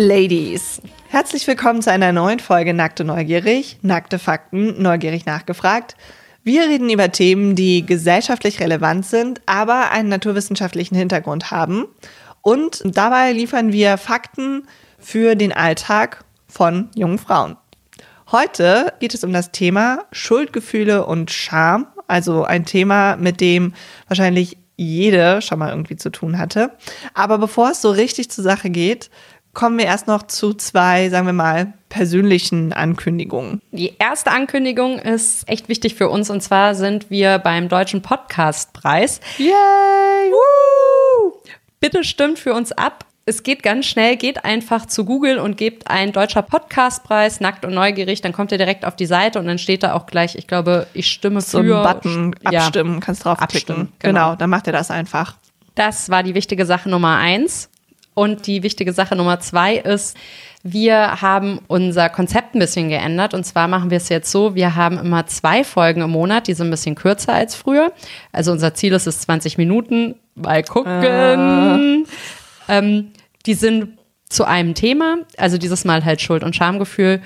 Ladies. 0.00 0.80
Herzlich 1.08 1.44
willkommen 1.48 1.82
zu 1.82 1.90
einer 1.90 2.12
neuen 2.12 2.38
Folge 2.38 2.72
Nackte 2.72 3.02
Neugierig, 3.04 3.78
nackte 3.82 4.20
Fakten, 4.20 4.80
neugierig 4.80 5.26
nachgefragt. 5.26 5.96
Wir 6.44 6.68
reden 6.68 6.88
über 6.88 7.10
Themen, 7.10 7.56
die 7.56 7.84
gesellschaftlich 7.84 8.60
relevant 8.60 9.06
sind, 9.06 9.40
aber 9.46 9.90
einen 9.90 10.08
naturwissenschaftlichen 10.08 10.94
Hintergrund 10.94 11.50
haben. 11.50 11.86
Und 12.42 12.80
dabei 12.84 13.32
liefern 13.32 13.72
wir 13.72 13.98
Fakten 13.98 14.68
für 15.00 15.34
den 15.34 15.52
Alltag 15.52 16.24
von 16.46 16.90
jungen 16.94 17.18
Frauen. 17.18 17.56
Heute 18.30 18.92
geht 19.00 19.14
es 19.14 19.24
um 19.24 19.32
das 19.32 19.50
Thema 19.50 20.04
Schuldgefühle 20.12 21.06
und 21.06 21.32
Scham, 21.32 21.88
also 22.06 22.44
ein 22.44 22.64
Thema, 22.66 23.16
mit 23.16 23.40
dem 23.40 23.74
wahrscheinlich 24.06 24.58
jede 24.76 25.42
schon 25.42 25.58
mal 25.58 25.70
irgendwie 25.70 25.96
zu 25.96 26.10
tun 26.10 26.38
hatte. 26.38 26.70
Aber 27.12 27.38
bevor 27.38 27.72
es 27.72 27.82
so 27.82 27.90
richtig 27.90 28.30
zur 28.30 28.44
Sache 28.44 28.70
geht, 28.70 29.10
kommen 29.54 29.78
wir 29.78 29.86
erst 29.86 30.06
noch 30.06 30.22
zu 30.24 30.54
zwei, 30.54 31.08
sagen 31.08 31.26
wir 31.26 31.32
mal, 31.32 31.72
persönlichen 31.88 32.72
Ankündigungen. 32.72 33.60
Die 33.72 33.94
erste 33.98 34.30
Ankündigung 34.30 34.98
ist 34.98 35.48
echt 35.48 35.68
wichtig 35.68 35.94
für 35.94 36.08
uns 36.08 36.30
und 36.30 36.42
zwar 36.42 36.74
sind 36.74 37.10
wir 37.10 37.38
beim 37.38 37.68
Deutschen 37.68 38.02
Podcastpreis. 38.02 39.20
Yay! 39.38 40.30
Woo! 40.30 41.32
Bitte 41.80 42.04
stimmt 42.04 42.38
für 42.38 42.54
uns 42.54 42.72
ab. 42.72 43.04
Es 43.24 43.42
geht 43.42 43.62
ganz 43.62 43.84
schnell, 43.84 44.16
geht 44.16 44.44
einfach 44.46 44.86
zu 44.86 45.04
Google 45.04 45.38
und 45.38 45.58
gebt 45.58 45.90
ein 45.90 46.12
deutscher 46.12 46.40
Podcastpreis, 46.40 47.40
nackt 47.40 47.64
und 47.66 47.74
neugierig, 47.74 48.22
dann 48.22 48.32
kommt 48.32 48.52
ihr 48.52 48.58
direkt 48.58 48.86
auf 48.86 48.96
die 48.96 49.04
Seite 49.04 49.38
und 49.38 49.46
dann 49.46 49.58
steht 49.58 49.82
da 49.82 49.92
auch 49.92 50.06
gleich, 50.06 50.34
ich 50.34 50.46
glaube, 50.46 50.86
ich 50.94 51.08
stimme 51.10 51.42
So 51.42 51.62
für. 51.62 51.76
ein 51.86 51.94
Button 51.94 52.34
abstimmen, 52.44 52.94
Ja. 52.94 53.00
kannst 53.00 53.24
drauf 53.26 53.38
Abstimmen. 53.38 53.92
Genau. 53.98 54.20
genau. 54.30 54.36
dann 54.36 54.48
macht 54.48 54.66
ihr 54.66 54.72
das 54.72 54.90
einfach. 54.90 55.36
Das 55.74 56.08
war 56.08 56.22
die 56.22 56.34
wichtige 56.34 56.64
Sache 56.64 56.88
Nummer 56.88 57.16
eins. 57.18 57.68
Und 58.18 58.48
die 58.48 58.64
wichtige 58.64 58.92
Sache 58.92 59.14
Nummer 59.14 59.38
zwei 59.38 59.76
ist, 59.76 60.16
wir 60.64 61.22
haben 61.22 61.60
unser 61.68 62.08
Konzept 62.08 62.56
ein 62.56 62.58
bisschen 62.58 62.88
geändert. 62.88 63.32
Und 63.32 63.44
zwar 63.44 63.68
machen 63.68 63.90
wir 63.90 63.98
es 63.98 64.08
jetzt 64.08 64.32
so, 64.32 64.56
wir 64.56 64.74
haben 64.74 64.98
immer 64.98 65.26
zwei 65.26 65.62
Folgen 65.62 66.00
im 66.00 66.10
Monat, 66.10 66.48
die 66.48 66.54
sind 66.54 66.66
ein 66.66 66.72
bisschen 66.72 66.96
kürzer 66.96 67.32
als 67.32 67.54
früher. 67.54 67.92
Also 68.32 68.50
unser 68.50 68.74
Ziel 68.74 68.92
ist 68.92 69.06
es 69.06 69.20
20 69.20 69.56
Minuten. 69.56 70.16
Mal 70.34 70.64
gucken. 70.64 72.06
Ähm, 72.68 73.12
die 73.46 73.54
sind 73.54 73.98
zu 74.28 74.44
einem 74.44 74.74
Thema, 74.74 75.18
also 75.36 75.56
dieses 75.56 75.84
Mal 75.84 76.04
halt 76.04 76.20
Schuld- 76.20 76.42
und 76.42 76.56
Schamgefühl. 76.56 77.22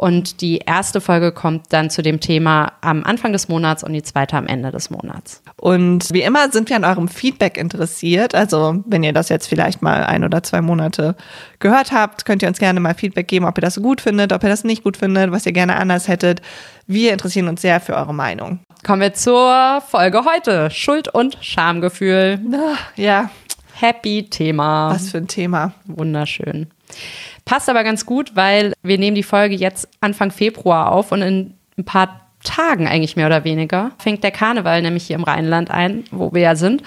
Und 0.00 0.40
die 0.40 0.60
erste 0.64 1.02
Folge 1.02 1.30
kommt 1.30 1.74
dann 1.74 1.90
zu 1.90 2.00
dem 2.00 2.20
Thema 2.20 2.72
am 2.80 3.04
Anfang 3.04 3.34
des 3.34 3.48
Monats 3.48 3.84
und 3.84 3.92
die 3.92 4.02
zweite 4.02 4.34
am 4.38 4.46
Ende 4.46 4.70
des 4.70 4.88
Monats. 4.88 5.42
Und 5.58 6.10
wie 6.14 6.22
immer 6.22 6.50
sind 6.50 6.70
wir 6.70 6.76
an 6.76 6.86
eurem 6.86 7.06
Feedback 7.06 7.58
interessiert. 7.58 8.34
Also, 8.34 8.82
wenn 8.86 9.02
ihr 9.02 9.12
das 9.12 9.28
jetzt 9.28 9.46
vielleicht 9.46 9.82
mal 9.82 10.04
ein 10.04 10.24
oder 10.24 10.42
zwei 10.42 10.62
Monate 10.62 11.16
gehört 11.58 11.92
habt, 11.92 12.24
könnt 12.24 12.40
ihr 12.40 12.48
uns 12.48 12.58
gerne 12.58 12.80
mal 12.80 12.94
Feedback 12.94 13.28
geben, 13.28 13.44
ob 13.44 13.58
ihr 13.58 13.60
das 13.60 13.76
gut 13.82 14.00
findet, 14.00 14.32
ob 14.32 14.42
ihr 14.42 14.48
das 14.48 14.64
nicht 14.64 14.84
gut 14.84 14.96
findet, 14.96 15.32
was 15.32 15.44
ihr 15.44 15.52
gerne 15.52 15.76
anders 15.76 16.08
hättet. 16.08 16.40
Wir 16.86 17.12
interessieren 17.12 17.48
uns 17.48 17.60
sehr 17.60 17.78
für 17.78 17.94
eure 17.94 18.14
Meinung. 18.14 18.60
Kommen 18.86 19.02
wir 19.02 19.12
zur 19.12 19.82
Folge 19.86 20.24
heute. 20.24 20.70
Schuld- 20.70 21.08
und 21.12 21.36
Schamgefühl. 21.42 22.40
Ah, 22.54 22.78
Ja, 22.96 23.28
Happy 23.74 24.30
Thema. 24.30 24.92
was 24.94 25.10
für 25.10 25.18
ein 25.18 25.28
Thema. 25.28 25.74
Wunderschön. 25.84 26.68
Passt 27.44 27.68
aber 27.68 27.84
ganz 27.84 28.06
gut, 28.06 28.36
weil 28.36 28.72
wir 28.82 28.98
nehmen 28.98 29.14
die 29.14 29.22
Folge 29.22 29.54
jetzt 29.54 29.88
Anfang 30.00 30.30
Februar 30.30 30.92
auf 30.92 31.12
und 31.12 31.22
in 31.22 31.54
ein 31.78 31.84
paar 31.84 32.20
Tagen 32.44 32.86
eigentlich 32.86 33.16
mehr 33.16 33.26
oder 33.26 33.44
weniger 33.44 33.92
fängt 33.98 34.24
der 34.24 34.30
Karneval 34.30 34.82
nämlich 34.82 35.06
hier 35.06 35.16
im 35.16 35.24
Rheinland 35.24 35.70
ein, 35.70 36.04
wo 36.10 36.32
wir 36.32 36.42
ja 36.42 36.56
sind, 36.56 36.82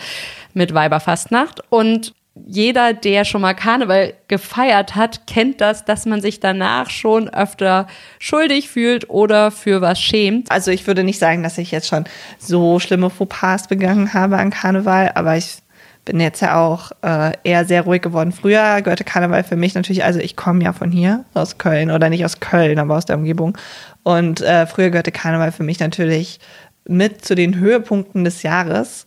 mit 0.54 0.74
Weiberfastnacht. 0.74 1.62
Und 1.70 2.14
jeder, 2.48 2.94
der 2.94 3.26
schon 3.26 3.42
mal 3.42 3.54
Karneval 3.54 4.16
gefeiert 4.28 4.96
hat, 4.96 5.28
kennt 5.28 5.62
das, 5.62 5.86
dass 5.86 6.08
man 6.08 6.22
sich 6.22 6.40
danach 6.40 6.90
schon 6.90 7.30
öfter 7.30 7.88
schuldig 8.18 8.70
fühlt 8.70 9.10
oder 9.10 9.52
für 9.52 9.82
was 9.82 10.02
schämt. 10.02 10.52
Also 10.52 10.72
ich 10.72 10.88
würde 10.88 11.04
nicht 11.04 11.20
sagen, 11.20 11.44
dass 11.44 11.60
ich 11.60 11.70
jetzt 11.70 11.88
schon 11.88 12.06
so 12.40 12.80
schlimme 12.80 13.12
Fauxpas 13.12 13.68
begangen 13.68 14.14
habe 14.14 14.38
an 14.38 14.50
Karneval, 14.50 15.12
aber 15.14 15.38
ich 15.38 15.58
bin 16.06 16.20
jetzt 16.20 16.42
ja 16.42 16.60
auch 16.60 16.92
äh, 17.02 17.32
eher 17.44 17.66
sehr 17.66 17.84
ruhig 17.84 18.02
geworden. 18.02 18.32
Früher 18.32 18.82
gehörte 18.82 19.04
Karneval 19.04 19.44
für 19.44 19.56
mich 19.56 19.74
natürlich, 19.74 20.04
also 20.04 20.20
ich 20.20 20.36
komme 20.36 20.64
ja 20.64 20.74
von 20.74 20.92
hier, 20.92 21.26
aus 21.34 21.58
Köln, 21.58 21.92
oder 21.92 22.10
nicht 22.10 22.26
aus 22.26 22.40
Köln, 22.40 22.80
aber 22.80 22.98
aus 22.98 23.06
der 23.06 23.18
Umgebung. 23.18 23.58
Und 24.04 24.42
äh, 24.42 24.66
früher 24.68 24.90
gehörte 24.90 25.12
Karneval 25.12 25.52
für 25.52 25.64
mich 25.64 25.80
natürlich 25.80 26.40
mit 26.86 27.24
zu 27.24 27.36
den 27.36 27.58
Höhepunkten 27.58 28.24
des 28.26 28.44
Jahres. 28.44 29.06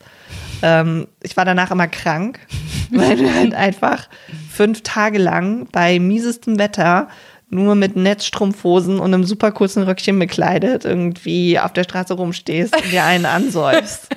Ähm, 0.63 1.07
ich 1.23 1.37
war 1.37 1.45
danach 1.45 1.71
immer 1.71 1.89
krank, 1.89 2.41
weil 2.91 3.19
wir 3.19 3.35
halt 3.35 3.55
einfach 3.55 4.09
fünf 4.51 4.83
Tage 4.83 5.19
lang 5.19 5.69
bei 5.73 5.99
miesestem 5.99 6.59
Wetter 6.59 7.09
nur 7.49 7.75
mit 7.75 7.95
Netzstrumpfhosen 7.95 8.99
und 8.99 9.15
einem 9.15 9.25
super 9.25 9.53
kurzen 9.53 9.85
Röckchen 9.85 10.19
bekleidet 10.19 10.85
irgendwie 10.85 11.61
auf 11.61 11.73
der 11.73 11.85
Straße 11.85 12.15
rumstehst 12.15 12.75
und 12.75 12.91
dir 12.91 13.05
einen 13.05 13.27
ansäufst. 13.27 14.09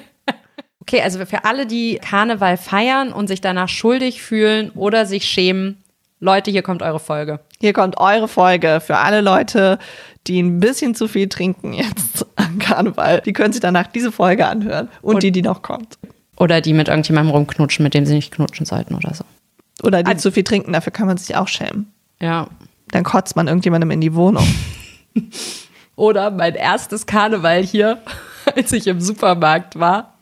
Okay, 0.89 1.03
also 1.03 1.23
für 1.23 1.45
alle, 1.45 1.67
die 1.67 2.00
Karneval 2.01 2.57
feiern 2.57 3.13
und 3.13 3.27
sich 3.27 3.41
danach 3.41 3.69
schuldig 3.69 4.23
fühlen 4.23 4.72
oder 4.72 5.05
sich 5.05 5.25
schämen, 5.25 5.77
Leute, 6.19 6.50
hier 6.50 6.63
kommt 6.63 6.81
eure 6.81 7.00
Folge. 7.00 7.41
Hier 7.61 7.73
kommt 7.73 8.00
eure 8.00 8.27
Folge 8.27 8.81
für 8.83 8.97
alle 8.97 9.22
Leute, 9.22 9.77
die 10.25 10.41
ein 10.41 10.59
bisschen 10.59 10.95
zu 10.95 11.07
viel 11.07 11.29
trinken 11.29 11.73
jetzt 11.73 12.25
an 12.38 12.57
Karneval. 12.57 13.22
Die 13.23 13.33
können 13.33 13.53
sich 13.53 13.61
danach 13.61 13.85
diese 13.85 14.11
Folge 14.11 14.47
anhören 14.47 14.89
und, 15.03 15.13
Und- 15.13 15.22
die, 15.23 15.31
die 15.31 15.44
noch 15.44 15.61
kommt. 15.61 16.00
Oder 16.38 16.59
die 16.59 16.73
mit 16.73 16.88
irgendjemandem 16.88 17.35
rumknutschen, 17.35 17.83
mit 17.83 17.94
dem 17.94 18.07
sie 18.07 18.16
nicht 18.16 18.33
knutschen 18.33 18.66
sollten 18.66 18.95
oder 18.95 19.13
so. 19.13 19.25
Oder 19.83 20.01
die 20.01 20.17
zu 20.17 20.31
viel 20.31 20.44
trinken, 20.44 20.73
dafür 20.73 20.91
kann 20.91 21.06
man 21.06 21.17
sich 21.17 21.35
auch 21.35 21.47
schämen. 21.47 21.94
Ja. 22.19 22.47
Dann 22.89 23.03
kotzt 23.03 23.35
man 23.35 23.47
irgendjemandem 23.47 23.91
in 23.91 24.01
die 24.01 24.16
Wohnung. 24.16 24.47
Oder 25.95 26.31
mein 26.31 26.56
erstes 26.56 27.06
Karneval 27.06 27.61
hier, 27.61 28.00
als 28.56 28.71
ich 28.71 28.88
im 28.88 29.00
Supermarkt 29.01 29.79
war 29.79 30.16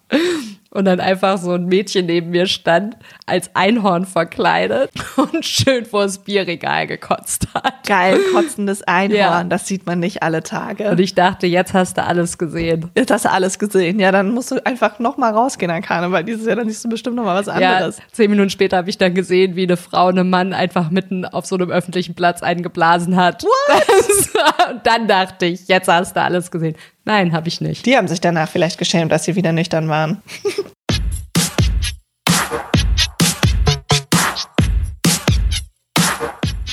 und 0.72 0.86
dann 0.86 1.00
einfach 1.00 1.38
so 1.38 1.54
ein 1.54 1.66
Mädchen 1.66 2.06
neben 2.06 2.30
mir 2.32 2.46
stand, 2.48 2.98
als 3.26 3.50
Einhorn 3.56 4.06
verkleidet 4.06 4.92
und 5.16 5.46
schön 5.46 5.86
vors 5.86 6.20
Bierregal 6.20 6.88
gekotzt 6.88 7.48
hat. 7.54 7.86
Geil, 7.88 8.20
kotzendes 8.34 8.84
Einhorn, 8.84 9.18
Ja. 9.18 9.44
das 9.44 9.68
sieht 9.68 9.86
man 9.86 10.00
nicht 10.00 10.24
alle 10.24 10.44
Tage. 10.44 10.90
Und 10.90 11.00
ich 11.00 11.16
dachte, 11.16 11.48
jetzt 11.48 11.74
hast 11.74 11.98
du 11.98 12.04
alles 12.04 12.38
gesehen. 12.38 12.92
Jetzt 12.96 13.12
hast 13.12 13.26
du 13.26 13.32
alles 13.32 13.60
gesehen. 13.60 14.00
Ja, 14.00 14.12
dann 14.12 14.32
musst 14.32 14.52
du 14.52 14.66
einfach 14.66 15.00
noch 15.00 15.18
mal 15.18 15.34
rausgehen 15.34 15.72
an 15.72 15.82
Karneval. 15.82 16.24
Dieses 16.24 16.46
Jahr 16.46 16.56
dann 16.58 16.68
siehst 16.68 16.84
du 16.84 16.90
bestimmt 16.90 17.16
noch 17.16 17.24
mal 17.24 17.36
was 17.40 17.48
Ja, 17.60 17.76
anderes. 17.78 18.00
zehn 18.12 18.30
Minuten 18.30 18.50
später 18.50 18.78
habe 18.78 18.90
ich 18.90 18.98
dann 18.98 19.14
gesehen, 19.14 19.56
wie 19.56 19.64
eine 19.64 19.78
Frau 19.78 20.08
einem 20.08 20.30
Mann 20.30 20.54
einfach 20.54 20.90
mitten 20.90 21.26
auf 21.26 21.46
so 21.46 21.56
einem 21.56 21.70
öffentlichen 21.72 22.14
Platz 22.16 22.44
eingeblasen 22.44 23.16
hat. 23.16 23.44
What? 23.44 24.70
und 24.72 24.86
dann 24.86 25.08
dachte 25.08 25.46
ich, 25.46 25.68
jetzt 25.68 25.88
hast 25.88 26.16
du 26.16 26.22
alles 26.22 26.52
gesehen. 26.52 26.76
Nein, 27.08 27.32
habe 27.32 27.48
ich 27.48 27.62
nicht. 27.62 27.86
Die 27.86 27.96
haben 27.96 28.10
sich 28.10 28.20
danach 28.20 28.50
vielleicht 28.50 28.78
geschämt, 28.78 29.14
dass 29.14 29.24
sie 29.24 29.38
wieder 29.38 29.54
nüchtern 29.54 29.88
waren. 29.88 30.22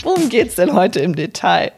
Worum 0.02 0.28
geht's 0.30 0.56
denn 0.56 0.74
heute 0.74 0.98
im 0.98 1.14
Detail? 1.14 1.70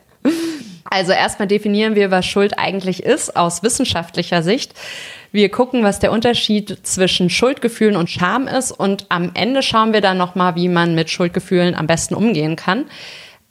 Also 0.86 1.12
erstmal 1.12 1.48
definieren 1.48 1.96
wir, 1.96 2.10
was 2.10 2.24
Schuld 2.24 2.58
eigentlich 2.58 3.02
ist 3.02 3.36
aus 3.36 3.62
wissenschaftlicher 3.62 4.42
Sicht. 4.42 4.72
Wir 5.32 5.50
gucken, 5.50 5.84
was 5.84 5.98
der 5.98 6.10
Unterschied 6.10 6.78
zwischen 6.82 7.28
Schuldgefühlen 7.28 7.96
und 7.96 8.08
Scham 8.08 8.48
ist 8.48 8.72
und 8.72 9.04
am 9.10 9.32
Ende 9.34 9.62
schauen 9.62 9.92
wir 9.92 10.00
dann 10.00 10.16
nochmal, 10.16 10.54
wie 10.54 10.68
man 10.68 10.94
mit 10.94 11.10
Schuldgefühlen 11.10 11.74
am 11.74 11.86
besten 11.86 12.14
umgehen 12.14 12.56
kann. 12.56 12.86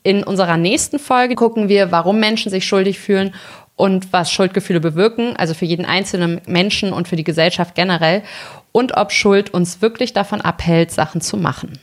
In 0.01 0.23
unserer 0.23 0.57
nächsten 0.57 0.97
Folge 0.97 1.35
gucken 1.35 1.69
wir, 1.69 1.91
warum 1.91 2.19
Menschen 2.19 2.49
sich 2.49 2.65
schuldig 2.65 2.99
fühlen 2.99 3.35
und 3.75 4.13
was 4.13 4.31
Schuldgefühle 4.31 4.79
bewirken, 4.79 5.35
also 5.35 5.53
für 5.53 5.65
jeden 5.65 5.85
einzelnen 5.85 6.41
Menschen 6.45 6.93
und 6.93 7.07
für 7.07 7.15
die 7.15 7.23
Gesellschaft 7.23 7.75
generell 7.75 8.23
und 8.71 8.97
ob 8.97 9.11
Schuld 9.11 9.53
uns 9.53 9.81
wirklich 9.81 10.13
davon 10.13 10.41
abhält, 10.41 10.91
Sachen 10.91 11.21
zu 11.21 11.37
machen. 11.37 11.79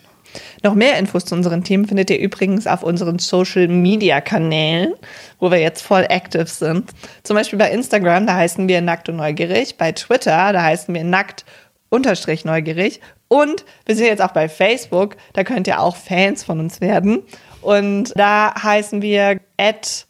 Noch 0.63 0.75
mehr 0.75 0.99
Infos 0.99 1.25
zu 1.25 1.35
unseren 1.35 1.65
Themen 1.65 1.87
findet 1.87 2.11
ihr 2.11 2.19
übrigens 2.19 2.67
auf 2.67 2.83
unseren 2.83 3.19
Social 3.19 3.69
Media 3.69 4.21
Kanälen, 4.21 4.95
wo 5.39 5.51
wir 5.51 5.59
jetzt 5.59 5.83
voll 5.83 6.07
active 6.09 6.47
sind. 6.47 6.91
Zum 7.23 7.37
Beispiel 7.37 7.59
bei 7.59 7.71
Instagram, 7.71 8.27
da 8.27 8.37
heißen 8.37 8.69
wir 8.69 8.81
nackt 8.81 9.09
und 9.09 9.17
neugierig. 9.17 9.77
Bei 9.77 9.93
Twitter, 9.93 10.53
da 10.53 10.63
heißen 10.63 10.95
wir 10.95 11.05
nackt 11.05 11.45
unterstrich 11.91 12.45
neugierig. 12.45 13.01
Und 13.29 13.65
wir 13.85 13.97
sind 13.97 14.07
jetzt 14.07 14.23
auch 14.23 14.33
bei 14.33 14.49
Facebook, 14.49 15.17
da 15.35 15.45
könnt 15.45 15.67
ihr 15.67 15.81
auch 15.81 15.97
Fans 15.97 16.45
von 16.45 16.61
uns 16.61 16.81
werden. 16.81 17.23
Und 17.61 18.13
da 18.17 18.55
heißen 18.63 19.03
wir 19.03 19.41
at 19.59 20.07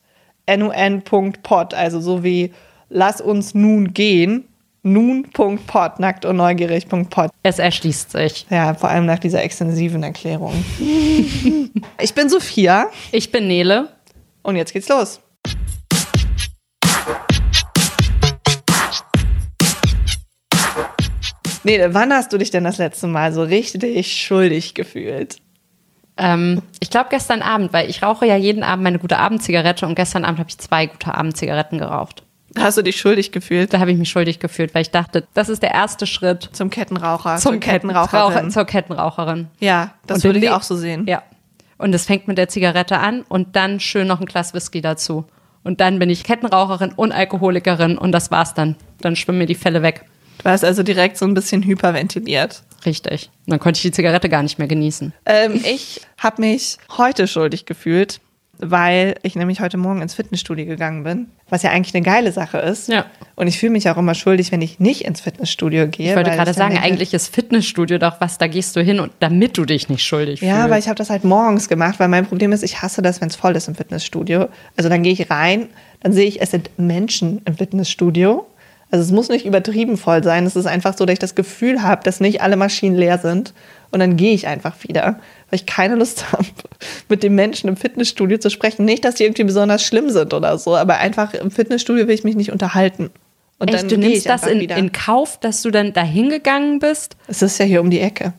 nun.pod, 0.48 1.74
also 1.74 2.00
so 2.00 2.24
wie 2.24 2.52
lass 2.88 3.20
uns 3.20 3.54
nun 3.54 3.92
gehen. 3.94 4.48
Nun.pod, 4.84 6.00
nackt 6.00 6.24
und 6.24 6.36
neugierig.pod. 6.36 7.30
Es 7.44 7.60
erschließt 7.60 8.10
sich. 8.10 8.46
Ja, 8.50 8.74
vor 8.74 8.88
allem 8.90 9.06
nach 9.06 9.20
dieser 9.20 9.40
extensiven 9.42 10.02
Erklärung. 10.02 10.52
ich 12.00 12.14
bin 12.14 12.28
Sophia 12.28 12.88
Ich 13.12 13.30
bin 13.30 13.46
Nele. 13.46 13.90
und 14.42 14.56
jetzt 14.56 14.72
geht's 14.72 14.88
los. 14.88 15.20
Nee, 21.64 21.80
wann 21.90 22.12
hast 22.12 22.32
du 22.32 22.38
dich 22.38 22.50
denn 22.50 22.64
das 22.64 22.78
letzte 22.78 23.06
Mal 23.06 23.32
so 23.32 23.42
richtig 23.44 24.20
schuldig 24.20 24.74
gefühlt? 24.74 25.41
Ähm, 26.22 26.62
ich 26.80 26.90
glaube 26.90 27.08
gestern 27.10 27.42
Abend, 27.42 27.72
weil 27.72 27.90
ich 27.90 28.02
rauche 28.02 28.26
ja 28.26 28.36
jeden 28.36 28.62
Abend 28.62 28.84
meine 28.84 28.98
gute 28.98 29.18
Abendzigarette 29.18 29.86
und 29.86 29.94
gestern 29.94 30.24
Abend 30.24 30.38
habe 30.38 30.48
ich 30.48 30.58
zwei 30.58 30.86
gute 30.86 31.14
Abendzigaretten 31.14 31.78
geraucht. 31.78 32.22
Hast 32.56 32.76
du 32.78 32.82
dich 32.82 32.96
schuldig 32.96 33.32
gefühlt? 33.32 33.72
Da 33.72 33.80
habe 33.80 33.90
ich 33.92 33.98
mich 33.98 34.10
schuldig 34.10 34.38
gefühlt, 34.38 34.74
weil 34.74 34.82
ich 34.82 34.90
dachte, 34.90 35.26
das 35.34 35.48
ist 35.48 35.62
der 35.62 35.72
erste 35.72 36.06
Schritt 36.06 36.50
Zum 36.52 36.70
Kettenraucher, 36.70 37.36
zum 37.36 37.60
Kettenraucherin. 37.60 38.50
zur 38.50 38.66
Kettenraucherin. 38.66 39.48
Ja, 39.58 39.94
das 40.06 40.18
Und 40.18 40.24
würde 40.24 40.38
ich 40.38 40.50
auch 40.50 40.62
so 40.62 40.76
sehen. 40.76 41.06
Ja. 41.06 41.22
Und 41.78 41.94
es 41.94 42.04
fängt 42.06 42.28
mit 42.28 42.38
der 42.38 42.48
Zigarette 42.48 42.98
an 42.98 43.22
und 43.28 43.56
dann 43.56 43.80
schön 43.80 44.06
noch 44.06 44.20
ein 44.20 44.26
Glas 44.26 44.54
Whisky 44.54 44.80
dazu. 44.80 45.24
Und 45.64 45.80
dann 45.80 45.98
bin 45.98 46.10
ich 46.10 46.24
Kettenraucherin 46.24 46.92
und 46.94 47.12
Alkoholikerin 47.12 47.96
und 47.96 48.12
das 48.12 48.30
war's 48.30 48.54
dann. 48.54 48.76
Dann 49.00 49.16
schwimmen 49.16 49.38
mir 49.38 49.46
die 49.46 49.54
Fälle 49.54 49.82
weg. 49.82 50.04
Du 50.42 50.50
hast 50.50 50.64
also 50.64 50.82
direkt 50.82 51.16
so 51.18 51.24
ein 51.24 51.34
bisschen 51.34 51.62
hyperventiliert. 51.62 52.62
Richtig. 52.84 53.30
Dann 53.46 53.60
konnte 53.60 53.78
ich 53.78 53.82
die 53.82 53.92
Zigarette 53.92 54.28
gar 54.28 54.42
nicht 54.42 54.58
mehr 54.58 54.68
genießen. 54.68 55.12
Ähm, 55.26 55.60
ich 55.64 56.00
habe 56.18 56.40
mich 56.42 56.78
heute 56.96 57.28
schuldig 57.28 57.64
gefühlt, 57.64 58.20
weil 58.58 59.14
ich 59.22 59.34
nämlich 59.36 59.60
heute 59.60 59.76
Morgen 59.76 60.02
ins 60.02 60.14
Fitnessstudio 60.14 60.66
gegangen 60.66 61.04
bin, 61.04 61.26
was 61.48 61.62
ja 61.62 61.70
eigentlich 61.70 61.94
eine 61.94 62.04
geile 62.04 62.32
Sache 62.32 62.58
ist. 62.58 62.88
Ja. 62.88 63.06
Und 63.36 63.46
ich 63.46 63.58
fühle 63.58 63.72
mich 63.72 63.88
auch 63.88 63.96
immer 63.96 64.14
schuldig, 64.14 64.50
wenn 64.52 64.62
ich 64.62 64.78
nicht 64.80 65.02
ins 65.02 65.20
Fitnessstudio 65.20 65.86
gehe. 65.88 66.10
Ich 66.10 66.16
wollte 66.16 66.30
gerade 66.30 66.54
sagen, 66.54 66.76
eigentlich 66.78 67.14
ist 67.14 67.32
Fitnessstudio 67.34 67.98
doch 67.98 68.20
was, 68.20 68.38
da 68.38 68.46
gehst 68.48 68.74
du 68.76 68.82
hin 68.82 68.98
und 69.00 69.12
damit 69.20 69.58
du 69.58 69.64
dich 69.64 69.88
nicht 69.88 70.04
schuldig 70.04 70.40
Ja, 70.40 70.56
fühlst. 70.56 70.70
weil 70.70 70.78
ich 70.80 70.86
habe 70.88 70.96
das 70.96 71.10
halt 71.10 71.22
morgens 71.24 71.68
gemacht, 71.68 71.98
weil 72.00 72.08
mein 72.08 72.26
Problem 72.26 72.50
ist, 72.52 72.62
ich 72.62 72.82
hasse 72.82 73.00
das, 73.02 73.20
wenn 73.20 73.28
es 73.28 73.36
voll 73.36 73.54
ist 73.56 73.68
im 73.68 73.74
Fitnessstudio. 73.76 74.48
Also 74.76 74.88
dann 74.88 75.02
gehe 75.02 75.12
ich 75.12 75.30
rein, 75.30 75.68
dann 76.00 76.12
sehe 76.12 76.26
ich, 76.26 76.40
es 76.40 76.50
sind 76.50 76.70
Menschen 76.78 77.42
im 77.44 77.56
Fitnessstudio. 77.56 78.46
Also 78.92 79.06
es 79.06 79.10
muss 79.10 79.30
nicht 79.30 79.46
übertrieben 79.46 79.96
voll 79.96 80.22
sein. 80.22 80.44
Es 80.44 80.54
ist 80.54 80.66
einfach 80.66 80.96
so, 80.96 81.06
dass 81.06 81.14
ich 81.14 81.18
das 81.18 81.34
Gefühl 81.34 81.82
habe, 81.82 82.04
dass 82.04 82.20
nicht 82.20 82.42
alle 82.42 82.56
Maschinen 82.56 82.94
leer 82.94 83.16
sind. 83.16 83.54
Und 83.90 84.00
dann 84.00 84.18
gehe 84.18 84.34
ich 84.34 84.46
einfach 84.46 84.74
wieder, 84.86 85.18
weil 85.48 85.60
ich 85.60 85.64
keine 85.64 85.94
Lust 85.94 86.30
habe, 86.32 86.44
mit 87.08 87.22
den 87.22 87.34
Menschen 87.34 87.68
im 87.68 87.76
Fitnessstudio 87.76 88.36
zu 88.36 88.50
sprechen. 88.50 88.84
Nicht, 88.84 89.06
dass 89.06 89.14
die 89.14 89.24
irgendwie 89.24 89.44
besonders 89.44 89.82
schlimm 89.82 90.10
sind 90.10 90.34
oder 90.34 90.58
so, 90.58 90.76
aber 90.76 90.98
einfach 90.98 91.32
im 91.32 91.50
Fitnessstudio 91.50 92.06
will 92.06 92.14
ich 92.14 92.22
mich 92.22 92.36
nicht 92.36 92.52
unterhalten. 92.52 93.08
Und 93.58 93.72
Echt, 93.72 93.84
du 93.84 93.88
gehe 93.88 93.98
nimmst 93.98 94.16
ich 94.18 94.24
das 94.24 94.46
in, 94.46 94.60
in 94.60 94.92
Kauf, 94.92 95.40
dass 95.40 95.62
du 95.62 95.70
dann 95.70 95.94
dahin 95.94 96.28
gegangen 96.28 96.78
bist? 96.78 97.16
Es 97.28 97.40
ist 97.40 97.56
ja 97.58 97.64
hier 97.64 97.80
um 97.80 97.88
die 97.88 98.00
Ecke. 98.00 98.34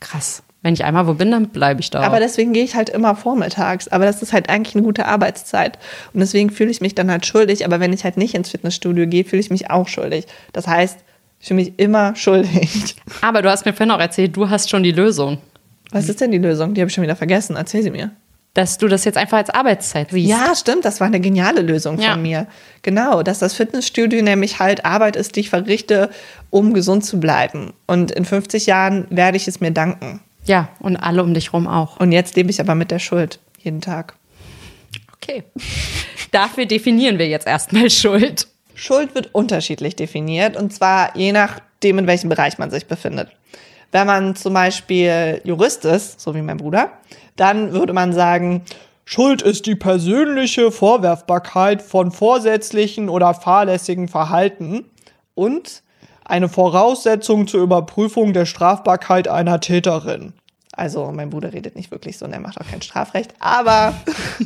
Krass. 0.00 0.42
Wenn 0.62 0.74
ich 0.74 0.84
einmal 0.84 1.06
wo 1.08 1.14
bin, 1.14 1.30
dann 1.32 1.48
bleibe 1.48 1.80
ich 1.80 1.90
da. 1.90 2.00
Aber 2.02 2.20
deswegen 2.20 2.52
gehe 2.52 2.62
ich 2.62 2.76
halt 2.76 2.88
immer 2.88 3.16
vormittags. 3.16 3.88
Aber 3.88 4.04
das 4.04 4.22
ist 4.22 4.32
halt 4.32 4.48
eigentlich 4.48 4.76
eine 4.76 4.84
gute 4.84 5.06
Arbeitszeit. 5.06 5.76
Und 6.14 6.20
deswegen 6.20 6.50
fühle 6.50 6.70
ich 6.70 6.80
mich 6.80 6.94
dann 6.94 7.10
halt 7.10 7.26
schuldig. 7.26 7.64
Aber 7.64 7.80
wenn 7.80 7.92
ich 7.92 8.04
halt 8.04 8.16
nicht 8.16 8.34
ins 8.34 8.50
Fitnessstudio 8.50 9.06
gehe, 9.08 9.24
fühle 9.24 9.40
ich 9.40 9.50
mich 9.50 9.70
auch 9.70 9.88
schuldig. 9.88 10.26
Das 10.52 10.68
heißt, 10.68 10.98
ich 11.40 11.48
fühle 11.48 11.60
mich 11.62 11.72
immer 11.78 12.14
schuldig. 12.16 12.94
Aber 13.22 13.42
du 13.42 13.50
hast 13.50 13.66
mir 13.66 13.72
vorhin 13.72 13.90
auch 13.90 13.98
erzählt, 14.00 14.36
du 14.36 14.48
hast 14.50 14.70
schon 14.70 14.84
die 14.84 14.92
Lösung. 14.92 15.38
Was 15.90 16.08
ist 16.08 16.20
denn 16.20 16.30
die 16.30 16.38
Lösung? 16.38 16.74
Die 16.74 16.80
habe 16.80 16.88
ich 16.88 16.94
schon 16.94 17.02
wieder 17.04 17.16
vergessen. 17.16 17.56
Erzähl 17.56 17.82
sie 17.82 17.90
mir. 17.90 18.10
Dass 18.54 18.78
du 18.78 18.86
das 18.86 19.04
jetzt 19.04 19.16
einfach 19.18 19.38
als 19.38 19.50
Arbeitszeit 19.50 20.10
siehst. 20.10 20.28
Ja, 20.30 20.54
stimmt. 20.54 20.84
Das 20.84 21.00
war 21.00 21.06
eine 21.08 21.20
geniale 21.20 21.62
Lösung 21.62 21.98
Ja. 21.98 22.12
von 22.12 22.22
mir. 22.22 22.46
Genau, 22.82 23.22
dass 23.24 23.40
das 23.40 23.54
Fitnessstudio 23.54 24.22
nämlich 24.22 24.60
halt 24.60 24.84
Arbeit 24.84 25.16
ist, 25.16 25.34
die 25.34 25.40
ich 25.40 25.50
verrichte, 25.50 26.08
um 26.50 26.72
gesund 26.72 27.04
zu 27.04 27.18
bleiben. 27.18 27.72
Und 27.86 28.10
in 28.12 28.24
50 28.24 28.66
Jahren 28.66 29.06
werde 29.10 29.36
ich 29.38 29.48
es 29.48 29.60
mir 29.60 29.70
danken. 29.72 30.20
Ja, 30.44 30.68
und 30.80 30.96
alle 30.96 31.22
um 31.22 31.34
dich 31.34 31.52
rum 31.52 31.66
auch. 31.68 31.98
Und 31.98 32.12
jetzt 32.12 32.36
lebe 32.36 32.50
ich 32.50 32.60
aber 32.60 32.74
mit 32.74 32.90
der 32.90 32.98
Schuld. 32.98 33.38
Jeden 33.58 33.80
Tag. 33.80 34.14
Okay. 35.16 35.44
Dafür 36.32 36.66
definieren 36.66 37.18
wir 37.18 37.28
jetzt 37.28 37.46
erstmal 37.46 37.90
Schuld. 37.90 38.48
Schuld 38.74 39.14
wird 39.14 39.34
unterschiedlich 39.34 39.96
definiert 39.96 40.56
und 40.56 40.72
zwar 40.72 41.16
je 41.16 41.32
nachdem, 41.32 41.98
in 41.98 42.06
welchem 42.06 42.28
Bereich 42.28 42.58
man 42.58 42.70
sich 42.70 42.86
befindet. 42.86 43.28
Wenn 43.92 44.06
man 44.06 44.34
zum 44.34 44.54
Beispiel 44.54 45.40
Jurist 45.44 45.84
ist, 45.84 46.20
so 46.20 46.34
wie 46.34 46.42
mein 46.42 46.56
Bruder, 46.56 46.90
dann 47.36 47.72
würde 47.72 47.92
man 47.92 48.12
sagen, 48.12 48.62
Schuld 49.04 49.42
ist 49.42 49.66
die 49.66 49.74
persönliche 49.74 50.72
Vorwerfbarkeit 50.72 51.82
von 51.82 52.10
vorsätzlichen 52.10 53.08
oder 53.08 53.34
fahrlässigen 53.34 54.08
Verhalten 54.08 54.86
und 55.34 55.82
eine 56.24 56.48
Voraussetzung 56.48 57.46
zur 57.46 57.62
Überprüfung 57.62 58.32
der 58.32 58.46
Strafbarkeit 58.46 59.28
einer 59.28 59.60
Täterin. 59.60 60.32
Also 60.74 61.12
mein 61.12 61.30
Bruder 61.30 61.52
redet 61.52 61.76
nicht 61.76 61.90
wirklich 61.90 62.16
so 62.16 62.24
und 62.24 62.32
er 62.32 62.40
macht 62.40 62.58
auch 62.60 62.66
kein 62.66 62.80
Strafrecht, 62.80 63.34
aber 63.40 63.94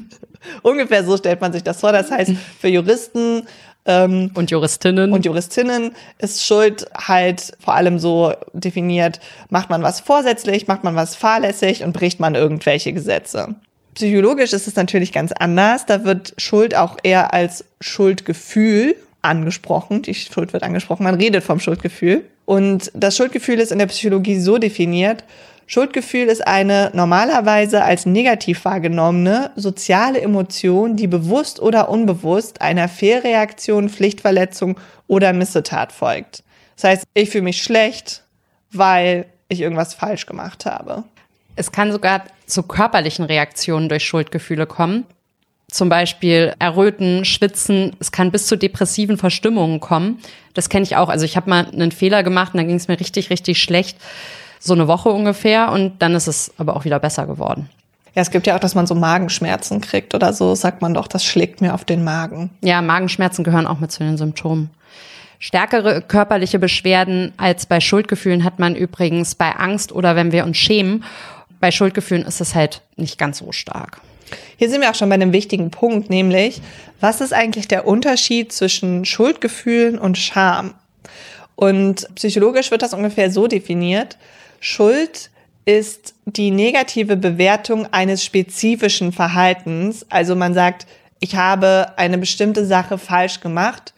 ungefähr 0.63 1.05
so 1.05 1.17
stellt 1.17 1.41
man 1.41 1.53
sich 1.53 1.63
das 1.63 1.81
vor. 1.81 1.93
Das 1.93 2.11
heißt, 2.11 2.33
für 2.59 2.69
Juristen 2.69 3.47
ähm, 3.85 4.33
Und 4.35 4.51
Juristinnen. 4.51 5.13
und 5.13 5.25
Juristinnen 5.25 5.93
ist 6.19 6.45
Schuld 6.45 6.87
halt 6.97 7.53
vor 7.61 7.75
allem 7.75 8.01
so 8.01 8.33
definiert, 8.53 9.21
macht 9.49 9.71
man 9.71 9.83
was 9.83 10.01
vorsätzlich, 10.01 10.67
macht 10.67 10.83
man 10.83 10.97
was 10.97 11.15
fahrlässig 11.15 11.85
und 11.85 11.93
bricht 11.93 12.19
man 12.19 12.35
irgendwelche 12.35 12.93
Gesetze. 12.93 13.55
Psychologisch 13.95 14.53
ist 14.53 14.67
es 14.67 14.77
natürlich 14.77 15.13
ganz 15.13 15.33
anders. 15.33 15.87
Da 15.87 16.05
wird 16.05 16.35
Schuld 16.37 16.75
auch 16.75 16.97
eher 17.03 17.33
als 17.33 17.65
Schuldgefühl 17.81 18.97
angesprochen. 19.27 20.03
Die 20.03 20.15
Schuld 20.15 20.53
wird 20.53 20.63
angesprochen. 20.63 21.05
Man 21.05 21.17
redet 21.17 21.45
vom 21.45 21.61
Schuldgefühl. 21.61 22.25
Und 22.45 22.91
das 22.95 23.17
Schuldgefühl 23.17 23.59
ist 23.59 23.73
in 23.73 23.79
der 23.79 23.87
Psychologie 23.87 24.39
so 24.39 24.59
definiert. 24.59 25.25
Schuldgefühl 25.67 26.29
ist 26.29 26.47
eine 26.47 26.91
normalerweise 26.95 27.83
als 27.83 28.07
negativ 28.07 28.65
wahrgenommene 28.65 29.51
soziale 29.57 30.21
Emotion, 30.21 30.95
die 30.95 31.09
bewusst 31.09 31.61
oder 31.61 31.89
unbewusst 31.89 32.61
einer 32.61 32.89
Fehlreaktion, 32.89 33.89
Pflichtverletzung 33.89 34.79
oder 35.09 35.33
Missetat 35.33 35.91
folgt. 35.91 36.45
Das 36.77 36.85
heißt, 36.85 37.05
ich 37.15 37.31
fühle 37.31 37.45
mich 37.45 37.63
schlecht, 37.63 38.23
weil 38.71 39.27
ich 39.49 39.61
irgendwas 39.61 39.95
falsch 39.95 40.27
gemacht 40.27 40.67
habe. 40.67 41.05
Es 41.57 41.73
kann 41.73 41.91
sogar 41.91 42.23
zu 42.47 42.63
körperlichen 42.63 43.25
Reaktionen 43.25 43.89
durch 43.89 44.05
Schuldgefühle 44.05 44.67
kommen. 44.67 45.05
Zum 45.71 45.89
Beispiel 45.89 46.55
Erröten, 46.59 47.25
Schwitzen. 47.25 47.97
Es 47.99 48.13
kann 48.13 48.31
bis 48.31 48.47
zu 48.47 48.57
depressiven 48.57 49.19
Verstimmungen 49.19 49.81
kommen. 49.81 50.19
Das 50.55 50.69
kenne 50.69 50.85
ich 50.85 50.97
auch. 50.97 51.09
Also 51.09 51.25
ich 51.25 51.37
habe 51.37 51.51
mal 51.51 51.67
einen 51.67 51.93
Fehler 51.93 52.23
gemacht 52.23 52.55
und 52.55 52.59
dann 52.59 52.69
ging 52.69 52.77
es 52.77 52.89
mir 52.89 52.99
richtig, 52.99 53.31
richtig 53.31 53.61
schlecht. 53.61 53.99
So 54.61 54.75
eine 54.75 54.89
Woche 54.89 55.11
ungefähr 55.11 55.73
und 55.73 56.01
dann 56.01 56.15
ist 56.15 56.29
es 56.29 56.53
aber 56.57 56.77
auch 56.77 56.85
wieder 56.85 56.99
besser 56.99 57.27
geworden. 57.27 57.69
Ja, 58.15 58.23
es 58.23 58.31
gibt 58.31 58.47
ja 58.47 58.57
auch, 58.57 58.61
dass 58.61 58.75
man 58.75 58.87
so 58.87 58.95
Magenschmerzen 58.95 59.83
kriegt 59.83 60.15
oder 60.15 60.33
so, 60.33 60.55
sagt 60.55 60.81
man 60.81 60.95
doch, 60.95 61.07
das 61.07 61.23
schlägt 61.23 61.61
mir 61.61 61.75
auf 61.75 61.85
den 61.85 62.03
Magen. 62.03 62.49
Ja, 62.63 62.81
Magenschmerzen 62.81 63.45
gehören 63.45 63.67
auch 63.67 63.79
mit 63.79 63.93
zu 63.93 64.03
den 64.03 64.17
Symptomen. 64.17 64.71
Stärkere 65.39 66.01
körperliche 66.01 66.59
Beschwerden 66.59 67.35
als 67.37 67.67
bei 67.67 67.81
Schuldgefühlen 67.81 68.43
hat 68.43 68.59
man 68.59 68.75
übrigens 68.75 69.35
bei 69.35 69.55
Angst 69.55 69.93
oder 69.93 70.17
wenn 70.17 70.33
wir 70.33 70.47
uns 70.47 70.57
schämen. 70.57 71.05
Bei 71.61 71.71
Schuldgefühlen 71.71 72.25
ist 72.25 72.41
es 72.41 72.55
halt 72.55 72.81
nicht 72.97 73.19
ganz 73.19 73.39
so 73.39 73.53
stark. 73.53 74.01
Hier 74.57 74.71
sind 74.71 74.81
wir 74.81 74.91
auch 74.91 74.95
schon 74.95 75.09
bei 75.09 75.15
einem 75.15 75.33
wichtigen 75.33 75.71
Punkt, 75.71 76.11
nämlich, 76.11 76.61
was 77.01 77.21
ist 77.21 77.33
eigentlich 77.33 77.69
der 77.69 77.87
Unterschied 77.87 78.53
zwischen 78.53 79.05
Schuldgefühlen 79.05 79.99
und 79.99 80.19
Scham? 80.19 80.75
Und 81.55 82.07
psychologisch 82.15 82.71
wird 82.71 82.83
das 82.83 82.95
ungefähr 82.95 83.31
so 83.31 83.47
definiert. 83.47 84.19
Schuld 84.61 85.31
ist 85.65 86.15
die 86.25 86.51
negative 86.51 87.17
Bewertung 87.17 87.87
eines 87.93 88.25
spezifischen 88.25 89.13
Verhaltens. 89.13 90.07
Also 90.11 90.37
man 90.37 90.55
sagt, 90.55 90.87
ich 91.19 91.35
habe 91.35 91.93
eine 91.97 92.19
bestimmte 92.19 92.65
Sache 92.65 92.99
falsch 92.99 93.41
gemacht. 93.41 93.93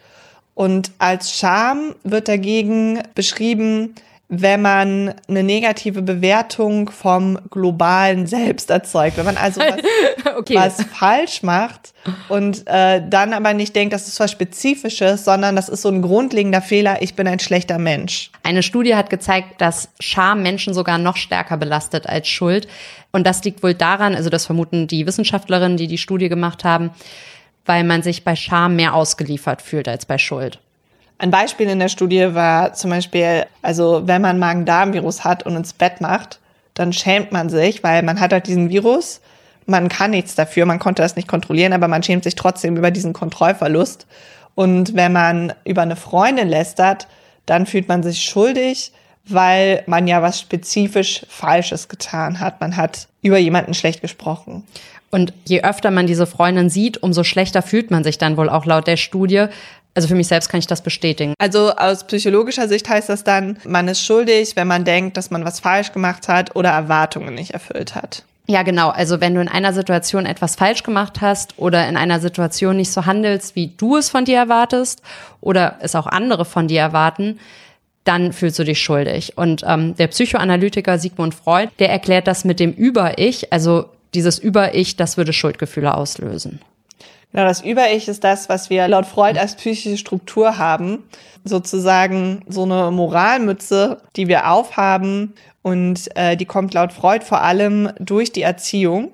Und 0.55 0.91
als 0.99 1.37
Scham 1.37 1.95
wird 2.05 2.29
dagegen 2.29 3.01
beschrieben, 3.15 3.95
wenn 4.31 4.61
man 4.61 5.15
eine 5.27 5.43
negative 5.43 6.03
Bewertung 6.03 6.91
vom 6.91 7.39
globalen 7.51 8.27
Selbst 8.27 8.69
erzeugt. 8.69 9.17
Wenn 9.17 9.25
man 9.25 9.39
also 9.39 9.61
was, 9.61 9.81
Okay. 10.37 10.55
was 10.55 10.85
falsch 10.85 11.43
macht 11.43 11.95
und 12.29 12.67
äh, 12.67 13.03
dann 13.09 13.33
aber 13.33 13.55
nicht 13.55 13.75
denkt, 13.75 13.95
das 13.95 14.07
ist 14.07 14.21
was 14.21 14.31
Spezifisches, 14.31 15.25
sondern 15.25 15.57
das 15.57 15.71
ist 15.71 15.81
so 15.81 15.89
ein 15.89 16.03
grundlegender 16.03 16.61
Fehler, 16.61 17.01
ich 17.01 17.15
bin 17.15 17.27
ein 17.27 17.39
schlechter 17.39 17.79
Mensch. 17.79 18.31
Eine 18.43 18.63
Studie 18.63 18.95
hat 18.95 19.09
gezeigt, 19.09 19.63
dass 19.63 19.89
Scham 19.99 20.43
Menschen 20.43 20.75
sogar 20.75 20.99
noch 20.99 21.17
stärker 21.17 21.57
belastet 21.57 22.07
als 22.07 22.29
Schuld. 22.29 22.69
Und 23.13 23.27
das 23.27 23.43
liegt 23.45 23.63
wohl 23.63 23.73
daran, 23.73 24.15
also 24.15 24.29
das 24.29 24.45
vermuten 24.45 24.87
die 24.87 25.07
Wissenschaftlerinnen, 25.07 25.79
die 25.79 25.87
die 25.87 25.99
Studie 25.99 26.29
gemacht 26.29 26.65
haben, 26.65 26.91
weil 27.65 27.83
man 27.83 28.03
sich 28.03 28.25
bei 28.25 28.37
Scham 28.37 28.77
mehr 28.77 28.95
ausgeliefert 28.95 29.63
fühlt 29.63 29.89
als 29.89 30.05
bei 30.05 30.19
Schuld. 30.19 30.61
Ein 31.19 31.33
Beispiel 31.33 31.69
in 31.69 31.81
der 31.81 31.89
Studie 31.89 32.35
war 32.35 32.75
zum 32.75 32.91
Beispiel, 32.91 33.47
also 33.61 34.03
wenn 34.07 34.23
man 34.23 34.39
Magen-Darm-Virus 34.39 35.25
hat 35.25 35.45
und 35.45 35.57
ins 35.57 35.73
Bett 35.73 36.01
macht, 36.01 36.39
dann 36.75 36.93
schämt 36.93 37.33
man 37.33 37.51
sich, 37.51 37.83
weil 37.83 38.05
man 38.05 38.21
hat 38.21 38.33
halt 38.33 38.47
diesen 38.47 38.71
Virus, 38.71 39.21
man 39.67 39.89
kann 39.89 40.13
nichts 40.13 40.37
dafür, 40.37 40.65
man 40.65 40.79
konnte 40.79 41.03
das 41.03 41.17
nicht 41.17 41.29
kontrollieren, 41.29 41.73
aber 41.73 41.89
man 41.89 42.03
schämt 42.03 42.25
sich 42.25 42.37
trotzdem 42.37 42.77
über 42.77 42.91
diesen 42.91 43.13
Kontrollverlust. 43.13 44.07
Und 44.55 44.95
wenn 44.97 45.13
man 45.13 45.53
über 45.65 45.83
eine 45.83 45.97
Freundin 45.97 46.49
lästert, 46.49 47.09
dann 47.47 47.67
fühlt 47.67 47.89
man 47.89 48.03
sich 48.03 48.23
schuldig, 48.23 48.93
weil 49.25 49.83
man 49.87 50.07
ja 50.07 50.23
was 50.23 50.41
spezifisch 50.41 51.27
Falsches 51.29 51.89
getan 51.89 52.41
hat. 52.41 52.61
Man 52.61 52.77
hat 52.77 53.09
über 53.23 53.39
jemanden 53.39 53.75
schlecht 53.75 54.01
gesprochen. 54.01 54.65
Und 55.11 55.33
je 55.45 55.63
öfter 55.63 55.91
man 55.91 56.07
diese 56.07 56.27
Freundin 56.27 56.69
sieht, 56.69 57.03
umso 57.03 57.25
schlechter 57.25 57.63
fühlt 57.63 57.91
man 57.91 58.05
sich 58.05 58.19
dann 58.19 58.37
wohl 58.37 58.49
auch 58.49 58.67
laut 58.67 58.87
der 58.87 58.99
Studie. 58.99 59.47
Also 59.95 60.09
für 60.09 60.14
mich 60.14 60.28
selbst 60.28 60.49
kann 60.49 60.61
ich 60.61 60.66
das 60.66 60.83
bestätigen. 60.83 61.35
Also 61.38 61.73
aus 61.75 62.04
psychologischer 62.04 62.68
Sicht 62.68 62.88
heißt 62.88 63.09
das 63.09 63.25
dann, 63.25 63.59
man 63.64 63.88
ist 63.88 64.04
schuldig, 64.04 64.54
wenn 64.54 64.68
man 64.68 64.85
denkt, 64.85 65.16
dass 65.16 65.30
man 65.30 65.45
was 65.45 65.61
falsch 65.61 65.92
gemacht 65.92 66.28
hat 66.28 66.54
oder 66.54 66.71
Erwartungen 66.71 67.35
nicht 67.35 67.50
erfüllt 67.50 67.95
hat. 67.95 68.25
Ja, 68.50 68.62
genau. 68.62 68.88
Also 68.88 69.21
wenn 69.21 69.35
du 69.35 69.42
in 69.42 69.49
einer 69.49 69.75
Situation 69.75 70.25
etwas 70.25 70.57
falsch 70.57 70.83
gemacht 70.83 71.21
hast 71.21 71.59
oder 71.59 71.87
in 71.87 71.99
einer 71.99 72.18
Situation 72.18 72.76
nicht 72.76 72.90
so 72.90 73.04
handelst, 73.04 73.57
wie 73.57 73.75
du 73.76 73.97
es 73.97 74.09
von 74.09 74.25
dir 74.25 74.38
erwartest 74.38 75.02
oder 75.42 75.76
es 75.80 75.95
auch 75.95 76.07
andere 76.07 76.47
von 76.47 76.66
dir 76.66 76.80
erwarten, 76.80 77.38
dann 78.04 78.33
fühlst 78.33 78.59
du 78.59 78.64
dich 78.64 78.80
schuldig. 78.80 79.37
Und 79.37 79.64
ähm, 79.66 79.95
der 79.97 80.07
Psychoanalytiker 80.07 80.99
Sigmund 80.99 81.35
Freud, 81.35 81.68
der 81.78 81.90
erklärt 81.90 82.26
das 82.26 82.47
mit 82.47 82.59
dem 82.59 82.73
Über-Ich, 82.73 83.52
also 83.52 83.90
dieses 84.14 84.38
Über-Ich, 84.38 84.97
das 84.97 85.18
würde 85.18 85.35
Schuldgefühle 85.35 85.95
auslösen. 85.95 86.61
Genau, 87.33 87.45
das 87.45 87.63
Über-Ich 87.63 88.09
ist 88.09 88.25
das, 88.25 88.49
was 88.49 88.71
wir 88.71 88.89
laut 88.89 89.07
Freud 89.07 89.39
als 89.39 89.55
psychische 89.55 89.99
Struktur 89.99 90.59
haben. 90.59 91.05
Sozusagen 91.45 92.43
so 92.49 92.63
eine 92.65 92.91
Moralmütze, 92.91 94.01
die 94.17 94.29
wir 94.29 94.51
aufhaben 94.51 95.35
und 95.63 96.09
äh, 96.17 96.37
die 96.37 96.47
kommt 96.47 96.75
laut 96.75 96.93
Freud 96.93 97.25
vor 97.25 97.43
allem 97.43 97.91
durch 97.99 98.33
die 98.33 98.43
Erziehung 98.43 99.13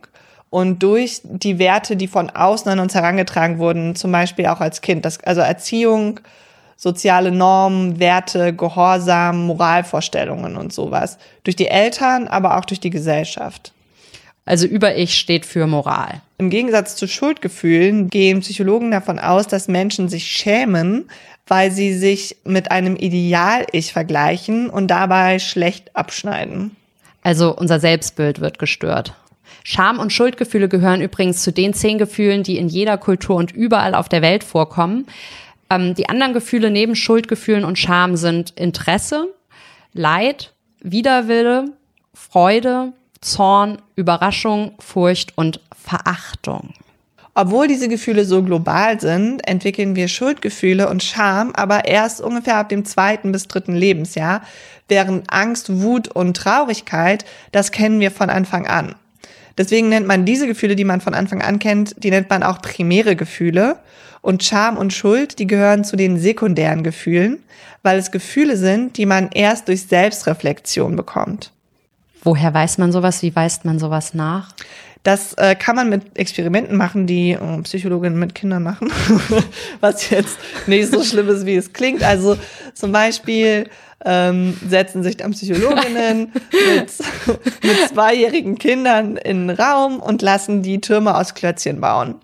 und 0.55 0.83
durch 0.85 1.21
die 1.25 1.59
Werte, 1.59 1.97
die 1.97 2.07
von 2.07 2.31
außen 2.31 2.71
an 2.71 2.79
uns 2.79 2.95
herangetragen 2.95 3.59
wurden, 3.59 3.97
zum 3.97 4.13
Beispiel 4.13 4.47
auch 4.47 4.61
als 4.61 4.81
Kind. 4.81 5.05
Das, 5.05 5.19
also 5.25 5.41
Erziehung, 5.41 6.21
soziale 6.77 7.33
Normen, 7.33 7.99
Werte, 7.99 8.55
Gehorsam, 8.55 9.47
Moralvorstellungen 9.47 10.57
und 10.57 10.73
sowas. 10.73 11.19
Durch 11.43 11.57
die 11.57 11.67
Eltern, 11.67 12.29
aber 12.29 12.57
auch 12.57 12.65
durch 12.65 12.79
die 12.79 12.91
Gesellschaft. 12.91 13.74
Also 14.47 14.67
Über-Ich 14.67 15.15
steht 15.15 15.47
für 15.47 15.67
Moral. 15.67 16.21
Im 16.37 16.51
Gegensatz 16.51 16.97
zu 16.97 17.09
Schuldgefühlen 17.09 18.11
gehen 18.11 18.41
Psychologen 18.41 18.91
davon 18.91 19.19
aus, 19.19 19.47
dass 19.47 19.69
Menschen 19.69 20.09
sich 20.09 20.27
schämen, 20.27 21.09
weil 21.47 21.71
sie 21.71 21.95
sich 21.95 22.37
mit 22.45 22.71
einem 22.71 22.97
Ideal-Ich 22.97 23.93
vergleichen 23.93 24.69
und 24.69 24.89
dabei 24.89 25.39
schlecht 25.39 25.95
abschneiden. 25.97 26.77
Also 27.23 27.57
unser 27.57 27.81
Selbstbild 27.81 28.41
wird 28.41 28.59
gestört. 28.59 29.15
Scham- 29.63 29.99
und 29.99 30.13
Schuldgefühle 30.13 30.69
gehören 30.69 31.01
übrigens 31.01 31.43
zu 31.43 31.51
den 31.51 31.73
zehn 31.73 31.97
Gefühlen, 31.97 32.43
die 32.43 32.59
in 32.59 32.69
jeder 32.69 32.99
Kultur 32.99 33.37
und 33.37 33.53
überall 33.53 33.95
auf 33.95 34.11
der 34.11 34.21
Welt 34.21 34.45
vorkommen. 34.45 35.07
Ähm, 35.71 35.95
die 35.95 36.09
anderen 36.11 36.35
Gefühle 36.35 36.71
neben 36.71 36.95
Schuldgefühlen 36.95 37.65
und 37.65 37.79
Scham 37.79 38.17
sind 38.17 38.51
Interesse, 38.59 39.29
Leid, 39.95 40.53
Widerwille, 40.81 41.73
Freude, 42.13 42.93
Zorn, 43.25 43.81
Überraschung, 43.97 44.73
Furcht 44.79 45.33
und 45.37 45.61
Verachtung. 45.75 46.75
Obwohl 47.35 47.67
diese 47.67 47.89
Gefühle 47.89 48.27
so 48.27 48.43
global 48.43 49.01
sind, 49.01 49.49
entwickeln 49.49 49.97
wir 49.97 50.09
Schuldgefühle 50.09 50.89
und 50.91 51.03
Scham 51.03 51.53
aber 51.53 51.87
erst 51.87 52.21
ungefähr 52.21 52.59
ab 52.59 52.69
dem 52.69 52.85
zweiten 52.85 53.33
bis 53.33 53.49
dritten 53.49 53.75
Lebensjahr, 53.75 54.43
während 54.89 55.33
Angst, 55.33 55.81
Wut 55.81 56.09
und 56.09 56.37
Traurigkeit, 56.37 57.25
das 57.51 57.73
kennen 57.73 57.99
wir 57.99 58.11
von 58.11 58.29
Anfang 58.29 58.67
an. 58.67 58.95
Deswegen 59.57 59.89
nennt 59.89 60.07
man 60.07 60.27
diese 60.27 60.47
Gefühle, 60.47 60.77
die 60.77 60.85
man 60.85 61.01
von 61.01 61.15
Anfang 61.15 61.41
an 61.41 61.59
kennt, 61.59 62.05
die 62.05 62.11
nennt 62.11 62.29
man 62.29 62.43
auch 62.43 62.61
primäre 62.61 63.17
Gefühle. 63.17 63.79
Und 64.21 64.45
Scham 64.45 64.77
und 64.77 64.93
Schuld, 64.93 65.39
die 65.39 65.47
gehören 65.47 65.85
zu 65.85 65.97
den 65.97 66.19
sekundären 66.19 66.83
Gefühlen, 66.83 67.43
weil 67.83 67.99
es 67.99 68.11
Gefühle 68.11 68.59
sind, 68.59 68.99
die 68.99 69.07
man 69.07 69.31
erst 69.33 69.69
durch 69.69 69.85
Selbstreflexion 69.85 70.95
bekommt. 70.95 71.54
Woher 72.25 72.53
weiß 72.53 72.79
man 72.79 72.91
sowas? 72.91 73.23
Wie 73.23 73.37
weist 73.37 73.65
man 73.65 73.79
sowas 73.79 74.15
nach? 74.15 74.53
Das 75.03 75.35
äh, 75.35 75.55
kann 75.55 75.77
man 75.77 75.91
mit 75.91 76.19
Experimenten 76.19 76.79
machen, 76.79 77.07
die 77.07 77.33
äh, 77.33 77.63
Psychologinnen 77.63 78.19
mit 78.19 78.35
Kindern 78.35 78.63
machen, 78.63 78.91
was 79.81 80.09
jetzt 80.09 80.39
nicht 80.67 80.91
so 80.91 81.05
schlimm 81.05 81.29
ist, 81.29 81.45
wie 81.45 81.57
es 81.57 81.75
klingt. 81.75 82.03
Also 82.03 82.39
zum 82.73 82.91
Beispiel 82.91 83.69
ähm, 84.03 84.57
setzen 84.67 85.03
sich 85.03 85.19
dann 85.19 85.33
Psychologinnen 85.33 86.33
mit, 86.53 86.91
mit 87.63 87.89
zweijährigen 87.91 88.57
Kindern 88.57 89.19
in 89.19 89.49
den 89.49 89.57
Raum 89.59 90.01
und 90.01 90.23
lassen 90.23 90.63
die 90.63 90.81
Türme 90.81 91.15
aus 91.15 91.35
Klötzchen 91.35 91.83
bauen. 91.83 92.15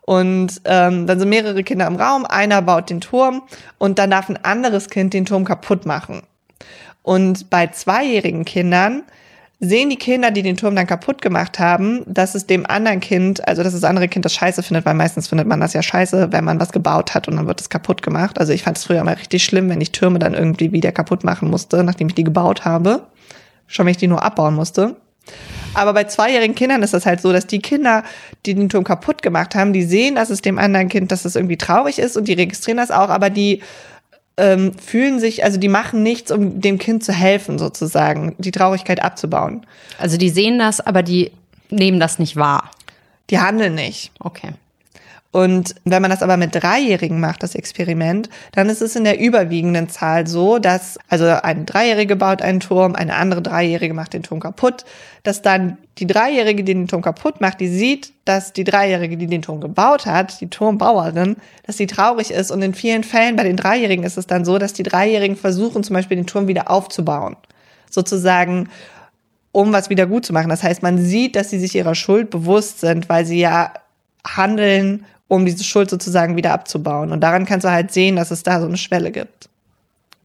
Und 0.00 0.62
ähm, 0.64 1.06
dann 1.06 1.18
sind 1.18 1.28
mehrere 1.28 1.62
Kinder 1.62 1.86
im 1.86 1.96
Raum, 1.96 2.24
einer 2.24 2.62
baut 2.62 2.88
den 2.88 3.02
Turm 3.02 3.42
und 3.76 3.98
dann 3.98 4.10
darf 4.10 4.30
ein 4.30 4.42
anderes 4.42 4.88
Kind 4.88 5.12
den 5.12 5.26
Turm 5.26 5.44
kaputt 5.44 5.84
machen. 5.84 6.22
Und 7.02 7.50
bei 7.50 7.66
zweijährigen 7.66 8.46
Kindern 8.46 9.02
sehen 9.60 9.90
die 9.90 9.96
Kinder, 9.96 10.30
die 10.30 10.42
den 10.42 10.56
Turm 10.56 10.76
dann 10.76 10.86
kaputt 10.86 11.22
gemacht 11.22 11.58
haben, 11.58 12.02
dass 12.06 12.34
es 12.34 12.46
dem 12.46 12.66
anderen 12.66 13.00
Kind, 13.00 13.46
also 13.46 13.62
dass 13.62 13.72
das 13.72 13.84
andere 13.84 14.08
Kind 14.08 14.24
das 14.24 14.34
scheiße 14.34 14.62
findet, 14.62 14.84
weil 14.84 14.94
meistens 14.94 15.28
findet 15.28 15.46
man 15.46 15.60
das 15.60 15.72
ja 15.72 15.82
scheiße, 15.82 16.32
wenn 16.32 16.44
man 16.44 16.60
was 16.60 16.72
gebaut 16.72 17.14
hat 17.14 17.28
und 17.28 17.36
dann 17.36 17.46
wird 17.46 17.60
es 17.60 17.70
kaputt 17.70 18.02
gemacht. 18.02 18.38
Also 18.38 18.52
ich 18.52 18.62
fand 18.62 18.76
es 18.76 18.84
früher 18.84 19.00
immer 19.00 19.16
richtig 19.16 19.44
schlimm, 19.44 19.68
wenn 19.68 19.80
ich 19.80 19.92
Türme 19.92 20.18
dann 20.18 20.34
irgendwie 20.34 20.72
wieder 20.72 20.92
kaputt 20.92 21.24
machen 21.24 21.50
musste, 21.50 21.82
nachdem 21.84 22.08
ich 22.08 22.14
die 22.14 22.24
gebaut 22.24 22.64
habe. 22.64 23.06
Schon 23.66 23.86
wenn 23.86 23.92
ich 23.92 23.98
die 23.98 24.08
nur 24.08 24.22
abbauen 24.22 24.54
musste. 24.54 24.96
Aber 25.72 25.92
bei 25.92 26.04
zweijährigen 26.04 26.54
Kindern 26.54 26.82
ist 26.82 26.94
das 26.94 27.06
halt 27.06 27.20
so, 27.20 27.32
dass 27.32 27.46
die 27.46 27.58
Kinder, 27.58 28.04
die 28.46 28.54
den 28.54 28.68
Turm 28.68 28.84
kaputt 28.84 29.22
gemacht 29.22 29.54
haben, 29.54 29.72
die 29.72 29.82
sehen, 29.82 30.14
dass 30.14 30.30
es 30.30 30.42
dem 30.42 30.58
anderen 30.58 30.88
Kind, 30.88 31.10
dass 31.10 31.24
es 31.24 31.34
irgendwie 31.34 31.56
traurig 31.56 31.98
ist 31.98 32.16
und 32.16 32.28
die 32.28 32.34
registrieren 32.34 32.76
das 32.76 32.90
auch, 32.90 33.08
aber 33.08 33.30
die 33.30 33.62
ähm, 34.36 34.72
fühlen 34.78 35.20
sich, 35.20 35.44
also 35.44 35.58
die 35.58 35.68
machen 35.68 36.02
nichts, 36.02 36.30
um 36.32 36.60
dem 36.60 36.78
Kind 36.78 37.04
zu 37.04 37.12
helfen, 37.12 37.58
sozusagen, 37.58 38.34
die 38.38 38.50
Traurigkeit 38.50 39.02
abzubauen. 39.02 39.66
Also 39.98 40.16
die 40.16 40.30
sehen 40.30 40.58
das, 40.58 40.80
aber 40.80 41.02
die 41.02 41.30
nehmen 41.70 42.00
das 42.00 42.18
nicht 42.18 42.36
wahr. 42.36 42.70
Die 43.30 43.38
handeln 43.38 43.74
nicht. 43.74 44.12
Okay. 44.18 44.50
Und 45.34 45.74
wenn 45.84 46.00
man 46.00 46.12
das 46.12 46.22
aber 46.22 46.36
mit 46.36 46.54
Dreijährigen 46.54 47.18
macht, 47.18 47.42
das 47.42 47.56
Experiment, 47.56 48.30
dann 48.52 48.68
ist 48.68 48.80
es 48.80 48.94
in 48.94 49.02
der 49.02 49.18
überwiegenden 49.18 49.88
Zahl 49.88 50.28
so, 50.28 50.60
dass, 50.60 50.96
also 51.08 51.24
eine 51.24 51.64
Dreijährige 51.64 52.14
baut 52.14 52.40
einen 52.40 52.60
Turm, 52.60 52.94
eine 52.94 53.16
andere 53.16 53.42
Dreijährige 53.42 53.94
macht 53.94 54.12
den 54.12 54.22
Turm 54.22 54.38
kaputt, 54.38 54.84
dass 55.24 55.42
dann 55.42 55.76
die 55.98 56.06
Dreijährige, 56.06 56.62
die 56.62 56.74
den 56.74 56.86
Turm 56.86 57.02
kaputt 57.02 57.40
macht, 57.40 57.58
die 57.58 57.66
sieht, 57.66 58.12
dass 58.24 58.52
die 58.52 58.62
Dreijährige, 58.62 59.16
die 59.16 59.26
den 59.26 59.42
Turm 59.42 59.60
gebaut 59.60 60.06
hat, 60.06 60.40
die 60.40 60.50
Turmbauerin, 60.50 61.34
dass 61.66 61.78
sie 61.78 61.88
traurig 61.88 62.30
ist. 62.30 62.52
Und 62.52 62.62
in 62.62 62.72
vielen 62.72 63.02
Fällen 63.02 63.34
bei 63.34 63.42
den 63.42 63.56
Dreijährigen 63.56 64.04
ist 64.04 64.16
es 64.16 64.28
dann 64.28 64.44
so, 64.44 64.58
dass 64.58 64.72
die 64.72 64.84
Dreijährigen 64.84 65.36
versuchen, 65.36 65.82
zum 65.82 65.94
Beispiel 65.94 66.16
den 66.16 66.28
Turm 66.28 66.46
wieder 66.46 66.70
aufzubauen. 66.70 67.34
Sozusagen, 67.90 68.68
um 69.50 69.72
was 69.72 69.90
wieder 69.90 70.06
gut 70.06 70.24
zu 70.24 70.32
machen. 70.32 70.48
Das 70.48 70.62
heißt, 70.62 70.84
man 70.84 70.98
sieht, 70.98 71.34
dass 71.34 71.50
sie 71.50 71.58
sich 71.58 71.74
ihrer 71.74 71.96
Schuld 71.96 72.30
bewusst 72.30 72.78
sind, 72.78 73.08
weil 73.08 73.24
sie 73.24 73.40
ja 73.40 73.72
handeln, 74.26 75.04
um 75.28 75.46
diese 75.46 75.64
Schuld 75.64 75.90
sozusagen 75.90 76.36
wieder 76.36 76.52
abzubauen. 76.52 77.12
Und 77.12 77.20
daran 77.20 77.46
kannst 77.46 77.64
du 77.64 77.70
halt 77.70 77.92
sehen, 77.92 78.16
dass 78.16 78.30
es 78.30 78.42
da 78.42 78.60
so 78.60 78.66
eine 78.66 78.76
Schwelle 78.76 79.10
gibt. 79.10 79.48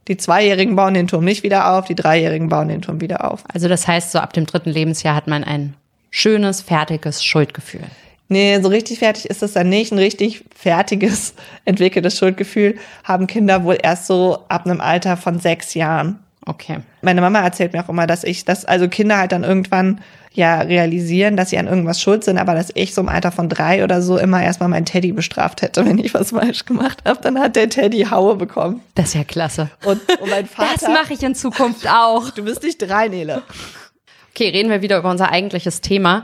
Die 0.08 0.18
Zweijährigen 0.18 0.76
bauen 0.76 0.96
den 0.96 1.08
Turm 1.08 1.24
nicht 1.24 1.44
wieder 1.44 1.72
auf, 1.72 1.86
die 1.86 1.96
Dreijährigen 1.96 2.50
bauen 2.50 2.68
den 2.68 2.82
Turm 2.82 3.00
wieder 3.00 3.30
auf. 3.30 3.44
Also 3.54 3.68
das 3.68 3.88
heißt, 3.88 4.12
so 4.12 4.20
ab 4.20 4.34
dem 4.34 4.46
dritten 4.46 4.72
Lebensjahr 4.72 5.16
hat 5.16 5.28
man 5.28 5.44
ein 5.44 5.76
schönes, 6.10 6.62
fertiges 6.62 7.24
Schuldgefühl. 7.24 7.84
Nee, 8.28 8.60
so 8.62 8.70
richtig 8.70 9.00
fertig 9.00 9.26
ist 9.26 9.42
das 9.42 9.54
dann 9.54 9.70
nicht. 9.70 9.92
Ein 9.92 10.00
richtig 10.00 10.46
fertiges, 10.56 11.34
entwickeltes 11.66 12.18
Schuldgefühl 12.18 12.78
haben 13.04 13.28
Kinder 13.28 13.64
wohl 13.64 13.78
erst 13.82 14.08
so 14.08 14.46
ab 14.50 14.66
einem 14.66 14.82
Alter 14.82 15.18
von 15.18 15.40
sechs 15.40 15.74
Jahren. 15.74 16.20
Okay. 16.46 16.80
Meine 17.02 17.22
Mama 17.22 17.42
erzählt 17.42 17.74
mir 17.74 17.84
auch 17.84 17.90
immer, 17.90 18.08
dass 18.08 18.24
ich, 18.24 18.46
dass 18.46 18.66
also 18.66 18.88
Kinder 18.88 19.18
halt 19.18 19.32
dann 19.32 19.44
irgendwann 19.44 20.02
ja 20.32 20.62
realisieren, 20.62 21.36
dass 21.36 21.50
sie 21.50 21.58
an 21.58 21.68
irgendwas 21.68 22.02
schuld 22.02 22.24
sind, 22.24 22.38
aber 22.38 22.54
dass 22.54 22.72
ich 22.74 22.94
so 22.94 23.02
im 23.02 23.10
Alter 23.10 23.32
von 23.32 23.50
drei 23.50 23.84
oder 23.84 24.02
so 24.02 24.18
immer 24.18 24.42
erstmal 24.42 24.70
meinen 24.70 24.86
Teddy 24.86 25.12
bestraft 25.12 25.62
hätte, 25.62 25.86
wenn 25.86 25.98
ich 25.98 26.14
was 26.14 26.32
falsch 26.32 26.66
gemacht 26.66 27.00
habe. 27.06 27.20
Dann 27.22 27.40
hat 27.40 27.56
der 27.56 27.70
Teddy 27.70 28.08
Haue 28.10 28.36
bekommen. 28.36 28.82
Das 28.96 29.10
ist 29.10 29.16
ja 29.16 29.24
klasse. 29.24 29.70
Und, 29.86 30.02
und 30.20 30.30
mein 30.30 30.46
Vater. 30.46 30.76
Das 30.80 30.90
mache 30.90 31.14
ich 31.14 31.24
in 31.24 31.36
Zukunft 31.36 31.88
auch. 31.90 32.30
Du 32.32 32.44
bist 32.44 32.64
nicht 32.64 32.78
drei, 32.78 33.08
Nele. 33.08 33.44
Okay, 34.34 34.50
reden 34.50 34.70
wir 34.70 34.82
wieder 34.82 34.98
über 34.98 35.12
unser 35.12 35.32
eigentliches 35.32 35.82
Thema. 35.82 36.24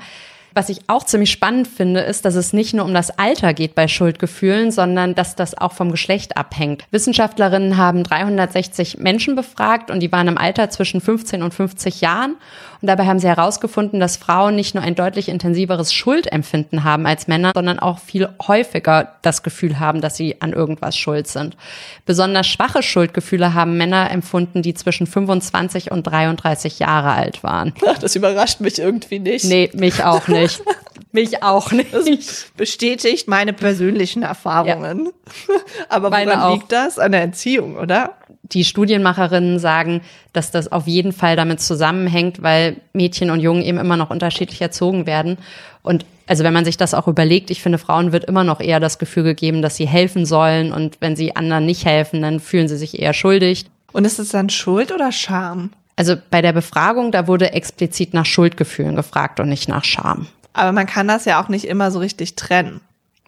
Was 0.57 0.69
ich 0.69 0.79
auch 0.88 1.03
ziemlich 1.03 1.31
spannend 1.31 1.67
finde, 1.67 2.00
ist, 2.00 2.24
dass 2.24 2.35
es 2.35 2.53
nicht 2.53 2.74
nur 2.74 2.85
um 2.85 2.93
das 2.93 3.19
Alter 3.19 3.53
geht 3.53 3.75
bei 3.75 3.89
Schuldgefühlen, 3.89 4.71
sondern 4.71 5.13
dass 5.13 5.35
das 5.35 5.57
auch 5.57 5.74
vom 5.74 5.91
Geschlecht 5.91 6.38
abhängt. 6.38 6.85
Wissenschaftlerinnen 6.91 7.75
haben 7.75 8.03
360 8.03 9.00
Menschen 9.00 9.35
befragt 9.35 9.91
und 9.91 10.00
die 10.00 10.13
waren 10.13 10.29
im 10.29 10.38
Alter 10.38 10.69
zwischen 10.69 11.01
15 11.01 11.43
und 11.43 11.53
50 11.53 12.00
Jahren. 12.00 12.38
Und 12.86 12.89
dabei 12.89 13.08
haben 13.08 13.18
sie 13.18 13.27
herausgefunden, 13.27 14.00
dass 14.00 14.15
Frauen 14.15 14.56
nicht 14.56 14.75
nur 14.75 14.84
ein 14.84 14.94
deutlich 14.94 15.27
intensiveres 15.27 15.92
Schuldempfinden 15.92 16.84
haben 16.84 17.08
als 17.08 17.27
Männer, 17.27 17.51
sondern 17.56 17.80
auch 17.80 17.98
viel 17.98 18.30
häufiger 18.48 19.15
das 19.24 19.42
Gefühl 19.42 19.80
haben, 19.80 20.01
dass 20.01 20.18
sie 20.18 20.39
an 20.39 20.54
irgendwas 20.54 20.96
schuld 20.96 21.25
sind. 21.25 21.58
Besonders 22.06 22.46
schwache 22.46 22.84
Schuldgefühle 22.84 23.56
haben 23.56 23.75
Männer 23.77 24.12
empfunden, 24.12 24.62
die 24.62 24.75
zwischen 24.75 25.08
25 25.08 25.89
und 25.89 26.04
33 26.04 26.77
Jahre 26.77 27.13
alt 27.13 27.42
waren. 27.42 27.74
Ach, 27.88 27.98
das 28.00 28.15
überrascht 28.15 28.60
mich 28.60 28.77
irgendwie 28.77 29.18
nicht. 29.18 29.46
Nee, 29.46 29.72
mich 29.74 30.04
auch 30.04 30.27
nicht. 30.27 30.62
Mich 31.15 31.41
auch 31.43 31.72
nicht. 31.72 31.93
Das 31.93 32.45
bestätigt 32.57 33.27
meine 33.29 33.53
persönlichen 33.53 34.22
Erfahrungen. 34.22 35.05
Ja. 35.48 35.55
Aber 35.89 36.12
woran 36.12 36.27
Meine 36.27 36.45
auch. 36.45 36.53
liegt 36.53 36.72
das? 36.72 37.00
An 37.00 37.13
der 37.13 37.22
Erziehung, 37.22 37.77
oder? 37.77 38.17
Die 38.43 38.65
Studienmacherinnen 38.65 39.57
sagen, 39.57 40.01
dass 40.34 40.51
das 40.51 40.72
auf 40.72 40.88
jeden 40.88 41.13
Fall 41.13 41.38
damit 41.38 41.62
zusammenhängt, 41.62 42.43
weil 42.43 42.81
Mädchen 42.91 43.31
und 43.31 43.39
Jungen 43.39 43.63
eben 43.63 43.77
immer 43.77 43.95
noch 43.95 44.10
unterschiedlich 44.10 44.62
erzogen 44.62 45.07
werden. 45.07 45.38
Und 45.81 46.05
also 46.27 46.43
wenn 46.43 46.53
man 46.53 46.65
sich 46.65 46.75
das 46.75 46.93
auch 46.93 47.07
überlegt, 47.07 47.50
ich 47.50 47.62
finde, 47.62 47.77
Frauen 47.77 48.12
wird 48.12 48.25
immer 48.25 48.43
noch 48.43 48.60
eher 48.60 48.81
das 48.81 49.00
Gefühl 49.00 49.24
gegeben, 49.24 49.62
dass 49.62 49.77
sie 49.77 49.88
helfen 49.88 50.25
sollen. 50.25 50.74
Und 50.74 50.98
wenn 51.00 51.15
sie 51.15 51.36
anderen 51.36 51.65
nicht 51.65 51.86
helfen, 51.86 52.22
dann 52.22 52.41
fühlen 52.41 52.67
sie 52.67 52.77
sich 52.77 53.00
eher 53.00 53.13
schuldig. 53.13 53.65
Und 53.93 54.03
ist 54.03 54.19
es 54.19 54.29
dann 54.29 54.50
Schuld 54.50 54.91
oder 54.91 55.13
Scham? 55.13 55.72
Also 55.95 56.15
bei 56.29 56.41
der 56.41 56.51
Befragung, 56.51 57.12
da 57.12 57.27
wurde 57.27 57.53
explizit 57.53 58.13
nach 58.13 58.25
Schuldgefühlen 58.25 58.98
gefragt 58.98 59.39
und 59.39 59.48
nicht 59.48 59.69
nach 59.69 59.86
Scham. 59.86 60.27
Aber 60.55 60.71
man 60.71 60.88
kann 60.88 61.07
das 61.07 61.25
ja 61.25 61.43
auch 61.43 61.50
nicht 61.50 61.65
immer 61.65 61.91
so 61.91 62.00
richtig 62.00 62.35
trennen. 62.35 62.79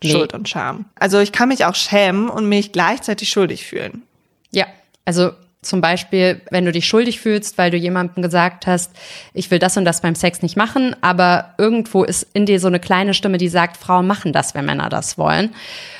Nee. 0.02 0.12
Schuld 0.12 0.34
und 0.34 0.48
Scham. 0.48 0.86
Also 0.96 1.20
ich 1.20 1.32
kann 1.32 1.50
mich 1.50 1.66
auch 1.66 1.76
schämen 1.76 2.30
und 2.30 2.48
mich 2.48 2.72
gleichzeitig 2.72 3.30
schuldig 3.30 3.66
fühlen. 3.66 4.04
Ja, 4.52 4.66
also 5.06 5.32
zum 5.62 5.82
Beispiel, 5.82 6.40
wenn 6.52 6.64
du 6.64 6.72
dich 6.72 6.88
schuldig 6.88 7.20
fühlst, 7.20 7.58
weil 7.58 7.70
du 7.70 7.78
jemandem 7.78 8.24
gesagt 8.24 8.66
hast, 8.66 8.92
ich 9.34 9.52
will 9.52 9.60
das 9.60 9.76
und 9.76 9.84
das 9.84 10.02
beim 10.02 10.16
Sex 10.16 10.42
nicht 10.42 10.56
machen, 10.56 10.96
aber 11.02 11.56
irgendwo 11.58 12.04
ist 12.06 12.28
in 12.34 12.46
dir 12.46 12.62
so 12.62 12.68
eine 12.68 12.80
kleine 12.80 13.14
Stimme, 13.14 13.38
die 13.38 13.50
sagt, 13.50 13.76
Frauen 13.76 14.08
machen 14.08 14.32
das, 14.32 14.56
wenn 14.56 14.66
Männer 14.66 14.88
das 14.88 15.18
wollen. 15.18 15.54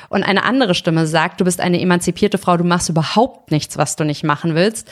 Und 0.08 0.24
eine 0.24 0.44
andere 0.44 0.76
Stimme 0.76 1.08
sagt, 1.08 1.42
du 1.42 1.46
bist 1.46 1.60
eine 1.60 1.82
emanzipierte 1.82 2.38
Frau, 2.38 2.56
du 2.56 2.64
machst 2.64 2.88
überhaupt 2.88 3.52
nichts, 3.52 3.78
was 3.78 3.98
du 3.98 4.06
nicht 4.06 4.24
machen 4.24 4.56
willst. 4.56 4.90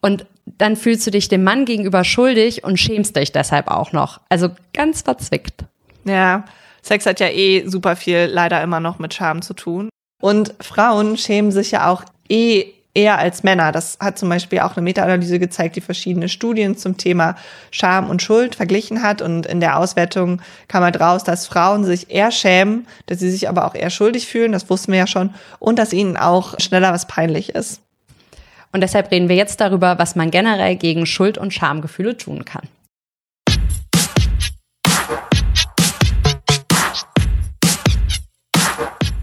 Und 0.00 0.24
dann 0.46 0.76
fühlst 0.76 1.06
du 1.06 1.10
dich 1.10 1.28
dem 1.28 1.44
Mann 1.44 1.64
gegenüber 1.64 2.04
schuldig 2.04 2.64
und 2.64 2.78
schämst 2.78 3.16
dich 3.16 3.32
deshalb 3.32 3.68
auch 3.68 3.92
noch. 3.92 4.20
Also 4.28 4.50
ganz 4.72 5.02
verzwickt. 5.02 5.64
Ja, 6.04 6.44
Sex 6.82 7.06
hat 7.06 7.20
ja 7.20 7.28
eh 7.28 7.66
super 7.66 7.96
viel 7.96 8.28
leider 8.30 8.62
immer 8.62 8.80
noch 8.80 8.98
mit 8.98 9.14
Scham 9.14 9.42
zu 9.42 9.54
tun. 9.54 9.88
Und 10.20 10.54
Frauen 10.60 11.16
schämen 11.16 11.52
sich 11.52 11.72
ja 11.72 11.88
auch 11.88 12.04
eh 12.28 12.72
eher 12.94 13.18
als 13.18 13.42
Männer. 13.42 13.72
Das 13.72 13.98
hat 14.00 14.18
zum 14.18 14.28
Beispiel 14.28 14.60
auch 14.60 14.76
eine 14.76 14.82
Meta-Analyse 14.82 15.38
gezeigt, 15.38 15.76
die 15.76 15.80
verschiedene 15.80 16.28
Studien 16.28 16.76
zum 16.76 16.96
Thema 16.96 17.36
Scham 17.70 18.10
und 18.10 18.22
Schuld 18.22 18.54
verglichen 18.54 19.02
hat. 19.02 19.22
Und 19.22 19.46
in 19.46 19.60
der 19.60 19.78
Auswertung 19.78 20.42
kam 20.68 20.82
halt 20.82 21.00
raus, 21.00 21.24
dass 21.24 21.46
Frauen 21.46 21.84
sich 21.84 22.10
eher 22.10 22.30
schämen, 22.30 22.86
dass 23.06 23.20
sie 23.20 23.30
sich 23.30 23.48
aber 23.48 23.64
auch 23.66 23.74
eher 23.74 23.90
schuldig 23.90 24.26
fühlen, 24.26 24.52
das 24.52 24.68
wussten 24.68 24.92
wir 24.92 24.98
ja 24.98 25.06
schon, 25.06 25.34
und 25.58 25.78
dass 25.78 25.92
ihnen 25.92 26.16
auch 26.16 26.58
schneller 26.60 26.92
was 26.92 27.06
peinlich 27.06 27.50
ist. 27.54 27.80
Und 28.72 28.80
deshalb 28.80 29.10
reden 29.10 29.28
wir 29.28 29.36
jetzt 29.36 29.60
darüber, 29.60 29.98
was 29.98 30.16
man 30.16 30.30
generell 30.30 30.76
gegen 30.76 31.04
Schuld- 31.04 31.36
und 31.36 31.52
Schamgefühle 31.52 32.16
tun 32.16 32.46
kann. 32.46 32.66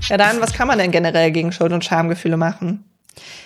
Ja, 0.08 0.18
dann, 0.18 0.40
was 0.40 0.54
kann 0.54 0.68
man 0.68 0.78
denn 0.78 0.92
generell 0.92 1.32
gegen 1.32 1.52
Schuld- 1.52 1.72
und 1.72 1.84
Schamgefühle 1.84 2.38
machen? 2.38 2.84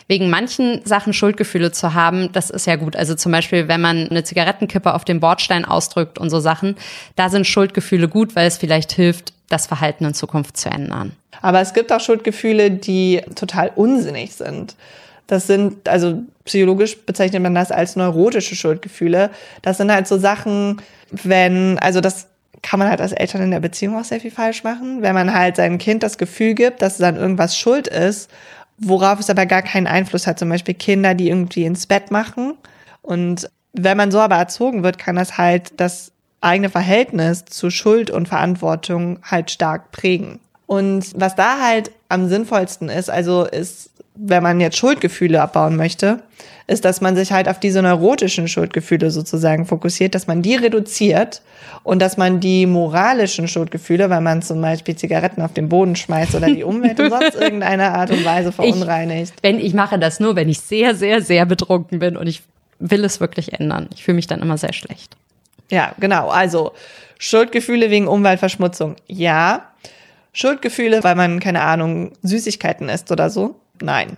Wegen 0.07 0.29
manchen 0.29 0.85
Sachen 0.85 1.13
Schuldgefühle 1.13 1.71
zu 1.71 1.93
haben, 1.93 2.31
das 2.33 2.49
ist 2.49 2.67
ja 2.67 2.75
gut. 2.75 2.95
Also 2.95 3.15
zum 3.15 3.31
Beispiel, 3.31 3.69
wenn 3.69 3.81
man 3.81 4.09
eine 4.09 4.23
Zigarettenkippe 4.23 4.93
auf 4.93 5.05
dem 5.05 5.21
Bordstein 5.21 5.65
ausdrückt 5.65 6.19
und 6.19 6.29
so 6.29 6.39
Sachen, 6.39 6.75
da 7.15 7.29
sind 7.29 7.47
Schuldgefühle 7.47 8.09
gut, 8.09 8.35
weil 8.35 8.47
es 8.47 8.57
vielleicht 8.57 8.91
hilft, 8.91 9.33
das 9.49 9.67
Verhalten 9.67 10.05
in 10.05 10.13
Zukunft 10.13 10.57
zu 10.57 10.69
ändern. 10.69 11.13
Aber 11.41 11.61
es 11.61 11.73
gibt 11.73 11.91
auch 11.91 11.99
Schuldgefühle, 11.99 12.71
die 12.71 13.21
total 13.35 13.71
unsinnig 13.75 14.33
sind. 14.33 14.75
Das 15.27 15.47
sind, 15.47 15.87
also 15.87 16.23
psychologisch 16.45 17.05
bezeichnet 17.05 17.41
man 17.41 17.55
das 17.55 17.71
als 17.71 17.95
neurotische 17.95 18.55
Schuldgefühle. 18.55 19.29
Das 19.61 19.77
sind 19.77 19.91
halt 19.91 20.07
so 20.07 20.17
Sachen, 20.17 20.81
wenn, 21.11 21.79
also 21.79 22.01
das 22.01 22.27
kann 22.61 22.79
man 22.79 22.89
halt 22.89 23.01
als 23.01 23.11
Eltern 23.11 23.43
in 23.43 23.51
der 23.51 23.59
Beziehung 23.59 23.97
auch 23.97 24.03
sehr 24.03 24.19
viel 24.19 24.31
falsch 24.31 24.63
machen, 24.63 25.01
wenn 25.01 25.13
man 25.13 25.33
halt 25.33 25.57
seinem 25.57 25.77
Kind 25.77 26.01
das 26.01 26.17
Gefühl 26.17 26.53
gibt, 26.53 26.81
dass 26.81 26.93
es 26.93 26.99
dann 26.99 27.17
irgendwas 27.17 27.57
schuld 27.57 27.87
ist, 27.87 28.29
worauf 28.77 29.19
es 29.19 29.29
aber 29.29 29.45
gar 29.45 29.61
keinen 29.61 29.87
Einfluss 29.87 30.27
hat. 30.27 30.39
Zum 30.39 30.49
Beispiel 30.49 30.73
Kinder, 30.73 31.13
die 31.13 31.29
irgendwie 31.29 31.65
ins 31.65 31.87
Bett 31.87 32.09
machen. 32.09 32.55
Und 33.01 33.49
wenn 33.73 33.97
man 33.97 34.11
so 34.11 34.19
aber 34.19 34.35
erzogen 34.35 34.83
wird, 34.83 34.97
kann 34.97 35.15
das 35.15 35.37
halt 35.37 35.73
das 35.77 36.11
eigene 36.41 36.69
Verhältnis 36.69 37.45
zu 37.45 37.69
Schuld 37.69 38.11
und 38.11 38.27
Verantwortung 38.27 39.19
halt 39.23 39.51
stark 39.51 39.91
prägen. 39.91 40.39
Und 40.65 41.11
was 41.15 41.35
da 41.35 41.59
halt 41.61 41.91
am 42.09 42.29
sinnvollsten 42.29 42.89
ist, 42.89 43.09
also 43.09 43.45
ist 43.45 43.91
wenn 44.15 44.43
man 44.43 44.59
jetzt 44.59 44.77
Schuldgefühle 44.77 45.41
abbauen 45.41 45.75
möchte, 45.75 46.21
ist, 46.67 46.85
dass 46.85 47.01
man 47.01 47.15
sich 47.15 47.31
halt 47.31 47.49
auf 47.49 47.59
diese 47.59 47.81
neurotischen 47.81 48.47
Schuldgefühle 48.47 49.11
sozusagen 49.11 49.65
fokussiert, 49.65 50.15
dass 50.15 50.27
man 50.27 50.41
die 50.41 50.55
reduziert 50.55 51.41
und 51.83 52.01
dass 52.01 52.15
man 52.15 52.39
die 52.39 52.65
moralischen 52.65 53.47
Schuldgefühle, 53.47 54.09
weil 54.09 54.21
man 54.21 54.41
zum 54.41 54.61
Beispiel 54.61 54.95
Zigaretten 54.95 55.41
auf 55.41 55.53
den 55.53 55.67
Boden 55.67 55.95
schmeißt 55.95 56.35
oder 56.35 56.47
die 56.47 56.63
Umwelt 56.63 56.99
in 56.99 57.09
sonst 57.09 57.35
irgendeiner 57.35 57.93
Art 57.95 58.11
und 58.11 58.23
Weise 58.23 58.51
verunreinigt. 58.51 59.33
Ich, 59.35 59.43
wenn 59.43 59.59
ich 59.59 59.73
mache 59.73 59.99
das 59.99 60.19
nur, 60.19 60.35
wenn 60.35 60.47
ich 60.47 60.61
sehr, 60.61 60.95
sehr, 60.95 61.21
sehr 61.21 61.45
betrunken 61.45 61.99
bin 61.99 62.15
und 62.15 62.27
ich 62.27 62.43
will 62.79 63.03
es 63.03 63.19
wirklich 63.19 63.53
ändern. 63.59 63.89
Ich 63.93 64.03
fühle 64.03 64.15
mich 64.15 64.27
dann 64.27 64.41
immer 64.41 64.57
sehr 64.57 64.73
schlecht. 64.73 65.17
Ja, 65.69 65.93
genau. 65.99 66.29
Also 66.29 66.73
Schuldgefühle 67.19 67.89
wegen 67.89 68.07
Umweltverschmutzung, 68.07 68.95
ja. 69.07 69.69
Schuldgefühle, 70.33 71.03
weil 71.03 71.15
man, 71.15 71.39
keine 71.39 71.61
Ahnung, 71.61 72.11
Süßigkeiten 72.23 72.89
isst 72.89 73.11
oder 73.11 73.29
so, 73.29 73.55
Nein. 73.83 74.17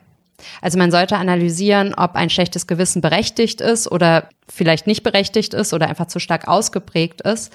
Also 0.61 0.77
man 0.77 0.91
sollte 0.91 1.17
analysieren, 1.17 1.93
ob 1.95 2.15
ein 2.15 2.29
schlechtes 2.29 2.67
Gewissen 2.67 3.01
berechtigt 3.01 3.61
ist 3.61 3.91
oder 3.91 4.29
vielleicht 4.47 4.85
nicht 4.85 5.03
berechtigt 5.03 5.53
ist 5.53 5.73
oder 5.73 5.89
einfach 5.89 6.07
zu 6.07 6.19
stark 6.19 6.47
ausgeprägt 6.47 7.21
ist. 7.21 7.51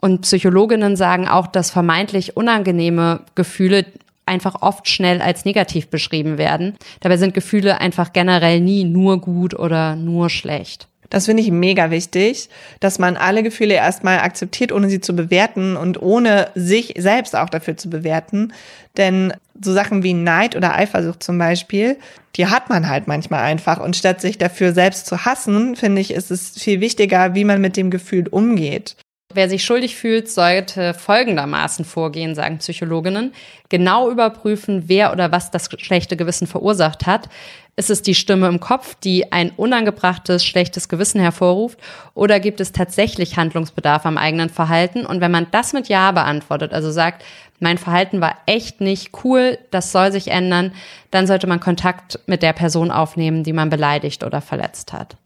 Und 0.00 0.22
Psychologinnen 0.22 0.96
sagen 0.96 1.28
auch, 1.28 1.46
dass 1.46 1.70
vermeintlich 1.70 2.36
unangenehme 2.36 3.20
Gefühle 3.36 3.86
einfach 4.26 4.62
oft 4.62 4.88
schnell 4.88 5.20
als 5.20 5.44
negativ 5.44 5.88
beschrieben 5.88 6.38
werden. 6.38 6.76
Dabei 7.00 7.16
sind 7.16 7.34
Gefühle 7.34 7.80
einfach 7.80 8.12
generell 8.12 8.60
nie 8.60 8.84
nur 8.84 9.20
gut 9.20 9.54
oder 9.54 9.94
nur 9.94 10.30
schlecht. 10.30 10.88
Das 11.10 11.26
finde 11.26 11.42
ich 11.42 11.50
mega 11.50 11.90
wichtig, 11.90 12.48
dass 12.80 12.98
man 12.98 13.18
alle 13.18 13.42
Gefühle 13.42 13.74
erstmal 13.74 14.20
akzeptiert, 14.20 14.72
ohne 14.72 14.88
sie 14.88 15.00
zu 15.00 15.14
bewerten 15.14 15.76
und 15.76 16.00
ohne 16.00 16.48
sich 16.54 16.94
selbst 16.96 17.36
auch 17.36 17.50
dafür 17.50 17.76
zu 17.76 17.90
bewerten. 17.90 18.54
Denn 18.96 19.34
so 19.64 19.72
Sachen 19.72 20.02
wie 20.02 20.14
Neid 20.14 20.56
oder 20.56 20.74
Eifersucht 20.74 21.22
zum 21.22 21.38
Beispiel, 21.38 21.96
die 22.36 22.46
hat 22.46 22.68
man 22.68 22.88
halt 22.88 23.06
manchmal 23.06 23.42
einfach. 23.42 23.78
Und 23.78 23.96
statt 23.96 24.20
sich 24.20 24.38
dafür 24.38 24.72
selbst 24.72 25.06
zu 25.06 25.24
hassen, 25.24 25.76
finde 25.76 26.00
ich, 26.00 26.12
ist 26.12 26.30
es 26.30 26.50
viel 26.50 26.80
wichtiger, 26.80 27.34
wie 27.34 27.44
man 27.44 27.60
mit 27.60 27.76
dem 27.76 27.90
Gefühl 27.90 28.28
umgeht. 28.28 28.96
Wer 29.34 29.48
sich 29.48 29.64
schuldig 29.64 29.96
fühlt, 29.96 30.30
sollte 30.30 30.92
folgendermaßen 30.92 31.84
vorgehen, 31.84 32.34
sagen 32.34 32.58
Psychologinnen. 32.58 33.32
Genau 33.70 34.10
überprüfen, 34.10 34.84
wer 34.86 35.12
oder 35.12 35.32
was 35.32 35.50
das 35.50 35.70
schlechte 35.78 36.16
Gewissen 36.16 36.46
verursacht 36.46 37.06
hat. 37.06 37.28
Ist 37.74 37.88
es 37.88 38.02
die 38.02 38.14
Stimme 38.14 38.48
im 38.48 38.60
Kopf, 38.60 38.96
die 38.96 39.32
ein 39.32 39.50
unangebrachtes, 39.50 40.44
schlechtes 40.44 40.90
Gewissen 40.90 41.20
hervorruft? 41.20 41.78
Oder 42.12 42.38
gibt 42.38 42.60
es 42.60 42.72
tatsächlich 42.72 43.38
Handlungsbedarf 43.38 44.04
am 44.04 44.18
eigenen 44.18 44.50
Verhalten? 44.50 45.06
Und 45.06 45.22
wenn 45.22 45.30
man 45.30 45.46
das 45.52 45.72
mit 45.72 45.88
Ja 45.88 46.12
beantwortet, 46.12 46.74
also 46.74 46.90
sagt, 46.90 47.24
mein 47.60 47.78
Verhalten 47.78 48.20
war 48.20 48.36
echt 48.44 48.82
nicht 48.82 49.12
cool, 49.24 49.58
das 49.70 49.90
soll 49.90 50.12
sich 50.12 50.28
ändern, 50.28 50.72
dann 51.10 51.26
sollte 51.26 51.46
man 51.46 51.60
Kontakt 51.60 52.20
mit 52.26 52.42
der 52.42 52.52
Person 52.52 52.90
aufnehmen, 52.90 53.42
die 53.42 53.54
man 53.54 53.70
beleidigt 53.70 54.22
oder 54.22 54.42
verletzt 54.42 54.92
hat. 54.92 55.16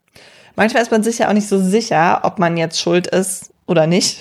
Manchmal 0.55 0.83
ist 0.83 0.93
man 0.93 1.03
sich 1.03 1.19
ja 1.19 1.29
auch 1.29 1.35
nicht 1.35 1.49
so 1.49 1.59
sicher, 1.59 2.21
ob 2.23 2.39
man 2.39 2.57
jetzt 2.57 2.81
schuld 2.81 3.09
ist 3.09 3.53
oder 3.67 3.87
nicht. 3.87 4.21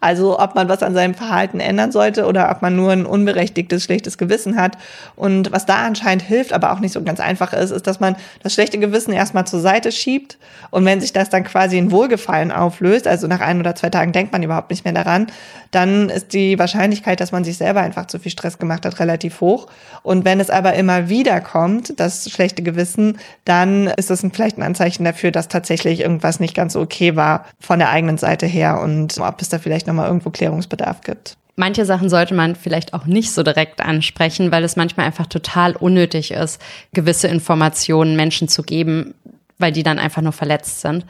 Also 0.00 0.38
ob 0.38 0.54
man 0.54 0.68
was 0.68 0.82
an 0.82 0.94
seinem 0.94 1.14
Verhalten 1.14 1.60
ändern 1.60 1.92
sollte 1.92 2.26
oder 2.26 2.50
ob 2.50 2.62
man 2.62 2.76
nur 2.76 2.92
ein 2.92 3.06
unberechtigtes, 3.06 3.84
schlechtes 3.84 4.18
Gewissen 4.18 4.56
hat. 4.56 4.76
Und 5.16 5.52
was 5.52 5.66
da 5.66 5.76
anscheinend 5.84 6.22
hilft, 6.22 6.52
aber 6.52 6.72
auch 6.72 6.80
nicht 6.80 6.92
so 6.92 7.02
ganz 7.02 7.20
einfach 7.20 7.52
ist, 7.52 7.70
ist, 7.70 7.86
dass 7.86 8.00
man 8.00 8.16
das 8.42 8.54
schlechte 8.54 8.78
Gewissen 8.78 9.12
erstmal 9.12 9.46
zur 9.46 9.60
Seite 9.60 9.92
schiebt. 9.92 10.38
Und 10.70 10.84
wenn 10.84 11.00
sich 11.00 11.12
das 11.12 11.30
dann 11.30 11.44
quasi 11.44 11.78
in 11.78 11.90
Wohlgefallen 11.90 12.52
auflöst, 12.52 13.06
also 13.06 13.26
nach 13.26 13.40
ein 13.40 13.60
oder 13.60 13.74
zwei 13.74 13.90
Tagen 13.90 14.12
denkt 14.12 14.32
man 14.32 14.42
überhaupt 14.42 14.70
nicht 14.70 14.84
mehr 14.84 14.94
daran, 14.94 15.26
dann 15.70 16.08
ist 16.08 16.32
die 16.32 16.58
Wahrscheinlichkeit, 16.58 17.20
dass 17.20 17.32
man 17.32 17.44
sich 17.44 17.56
selber 17.56 17.80
einfach 17.80 18.06
zu 18.06 18.18
viel 18.18 18.32
Stress 18.32 18.58
gemacht 18.58 18.84
hat, 18.84 18.98
relativ 19.00 19.40
hoch. 19.40 19.68
Und 20.02 20.24
wenn 20.24 20.40
es 20.40 20.50
aber 20.50 20.74
immer 20.74 21.08
wieder 21.08 21.40
kommt, 21.40 21.98
das 21.98 22.28
schlechte 22.30 22.62
Gewissen, 22.62 23.18
dann 23.44 23.86
ist 23.86 24.10
das 24.10 24.24
vielleicht 24.32 24.58
ein 24.58 24.62
Anzeichen 24.62 25.04
dafür, 25.04 25.30
dass 25.30 25.48
tatsächlich 25.48 26.00
irgendwas 26.00 26.40
nicht 26.40 26.54
ganz 26.54 26.76
okay 26.76 27.16
war 27.16 27.44
von 27.60 27.78
der 27.78 27.90
eigenen 27.90 28.18
Seite 28.18 28.46
her 28.46 28.69
und 28.74 29.18
ob 29.18 29.40
es 29.40 29.48
da 29.48 29.58
vielleicht 29.58 29.86
nochmal 29.86 30.06
irgendwo 30.06 30.30
Klärungsbedarf 30.30 31.00
gibt. 31.02 31.36
Manche 31.56 31.84
Sachen 31.84 32.08
sollte 32.08 32.34
man 32.34 32.56
vielleicht 32.56 32.94
auch 32.94 33.04
nicht 33.04 33.32
so 33.32 33.42
direkt 33.42 33.80
ansprechen, 33.80 34.50
weil 34.50 34.64
es 34.64 34.76
manchmal 34.76 35.06
einfach 35.06 35.26
total 35.26 35.76
unnötig 35.76 36.30
ist, 36.30 36.60
gewisse 36.92 37.28
Informationen 37.28 38.16
Menschen 38.16 38.48
zu 38.48 38.62
geben, 38.62 39.14
weil 39.58 39.72
die 39.72 39.82
dann 39.82 39.98
einfach 39.98 40.22
nur 40.22 40.32
verletzt 40.32 40.80
sind. 40.80 41.04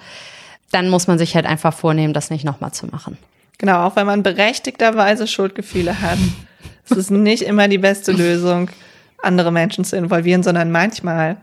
Dann 0.73 0.89
muss 0.89 1.07
man 1.07 1.19
sich 1.19 1.35
halt 1.35 1.47
einfach 1.47 1.73
vornehmen, 1.73 2.15
das 2.15 2.31
nicht 2.31 2.45
nochmal 2.45 2.73
zu 2.73 2.87
machen. 2.87 3.17
Genau, 3.59 3.85
auch 3.85 3.97
wenn 3.97 4.07
man 4.07 4.23
berechtigterweise 4.23 5.27
Schuldgefühle 5.27 6.01
hat. 6.01 6.19
es 6.91 6.97
ist 6.97 7.11
nicht 7.11 7.43
immer 7.43 7.69
die 7.69 7.79
beste 7.79 8.11
Lösung, 8.11 8.71
andere 9.23 9.53
Menschen 9.53 9.85
zu 9.85 9.97
involvieren, 9.97 10.43
sondern 10.43 10.73
manchmal 10.73 11.37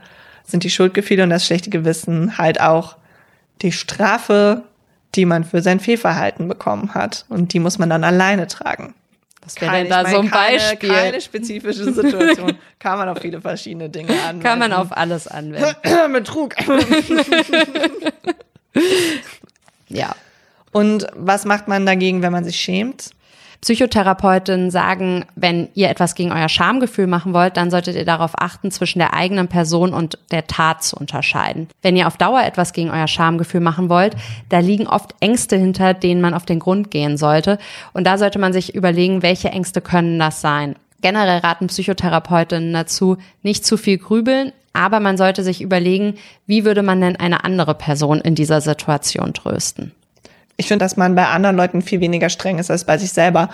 sind 0.44 0.64
die 0.64 0.70
Schuldgefühle 0.70 1.24
und 1.24 1.30
das 1.30 1.46
schlechte 1.46 1.70
Gewissen 1.70 2.38
halt 2.38 2.60
auch 2.60 2.96
die 3.62 3.72
Strafe 3.72 4.64
die 5.16 5.26
man 5.26 5.44
für 5.44 5.62
sein 5.62 5.80
Fehlverhalten 5.80 6.48
bekommen 6.48 6.94
hat. 6.94 7.26
Und 7.30 7.54
die 7.54 7.60
muss 7.60 7.78
man 7.80 7.90
dann 7.90 8.04
alleine 8.04 8.48
tragen. 8.48 8.94
Was 9.48 9.62
wäre 9.62 9.86
da 9.86 10.06
so 10.06 10.20
ein 10.20 10.30
keine, 10.30 10.58
Beispiel? 10.58 10.90
Keine 10.90 11.22
spezifische 11.22 11.94
Situation. 11.94 12.58
Kann 12.80 12.98
man 12.98 13.08
auf 13.08 13.20
viele 13.20 13.40
verschiedene 13.40 13.90
Dinge 13.90 14.12
anwenden. 14.12 14.44
Kann 14.44 14.60
man 14.60 14.74
auf 14.74 14.96
alles 14.96 15.28
anwenden. 15.28 15.74
Betrug. 16.14 16.54
ja. 19.88 20.16
Und 20.74 21.08
was 21.16 21.46
macht 21.46 21.70
man 21.70 21.86
dagegen, 21.86 22.22
wenn 22.22 22.34
man 22.34 22.44
sich 22.44 22.60
schämt? 22.60 23.12
Psychotherapeutinnen 23.62 24.72
sagen, 24.72 25.26
wenn 25.36 25.70
ihr 25.74 25.90
etwas 25.90 26.16
gegen 26.16 26.32
euer 26.32 26.50
Schamgefühl 26.50 27.08
machen 27.08 27.34
wollt, 27.34 27.58
dann 27.58 27.72
solltet 27.72 27.96
ihr 27.96 28.06
darauf 28.06 28.32
achten, 28.36 28.72
zwischen 28.72 29.00
der 29.00 29.14
eigenen 29.14 29.48
Person 29.48 29.94
und 29.94 30.18
der 30.32 30.48
Tat 30.48 30.84
zu 30.84 30.96
unterscheiden. 30.96 31.68
Wenn 31.82 31.96
ihr 31.96 32.08
auf 32.08 32.18
Dauer 32.18 32.44
etwas 32.44 32.74
gegen 32.74 32.90
euer 32.90 33.08
Schamgefühl 33.08 33.62
machen 33.62 33.90
wollt, 33.90 34.16
da 34.50 34.60
liegen 34.60 34.88
oft 34.88 35.16
Ängste 35.20 35.58
hinter, 35.58 35.94
denen 35.94 36.22
man 36.22 36.34
auf 36.34 36.46
den 36.46 36.60
Grund 36.60 36.92
gehen 36.92 37.18
sollte. 37.18 37.58
Und 37.94 38.06
da 38.06 38.18
sollte 38.18 38.40
man 38.40 38.54
sich 38.54 38.76
überlegen, 38.76 39.24
welche 39.24 39.50
Ängste 39.50 39.82
können 39.82 40.20
das 40.20 40.42
sein. 40.42 40.76
Generell 41.02 41.40
raten 41.40 41.68
Psychotherapeutinnen 41.68 42.74
dazu, 42.74 43.18
nicht 43.44 43.66
zu 43.66 43.78
viel 43.78 43.98
grübeln, 43.98 44.52
aber 44.74 45.00
man 45.00 45.18
sollte 45.18 45.44
sich 45.44 45.62
überlegen, 45.62 46.16
wie 46.46 46.66
würde 46.66 46.84
man 46.84 47.02
denn 47.02 47.16
eine 47.16 47.44
andere 47.44 47.76
Person 47.76 48.22
in 48.22 48.36
dieser 48.36 48.62
Situation 48.62 49.34
trösten. 49.34 49.92
Ich 50.58 50.68
finde, 50.68 50.84
dass 50.84 50.98
man 50.98 51.16
bei 51.16 51.26
anderen 51.28 51.56
Leuten 51.56 51.82
viel 51.82 52.02
weniger 52.02 52.30
streng 52.30 52.60
ist 52.60 52.72
als 52.72 52.84
bei 52.84 52.98
sich 52.98 53.12
selber. 53.12 53.50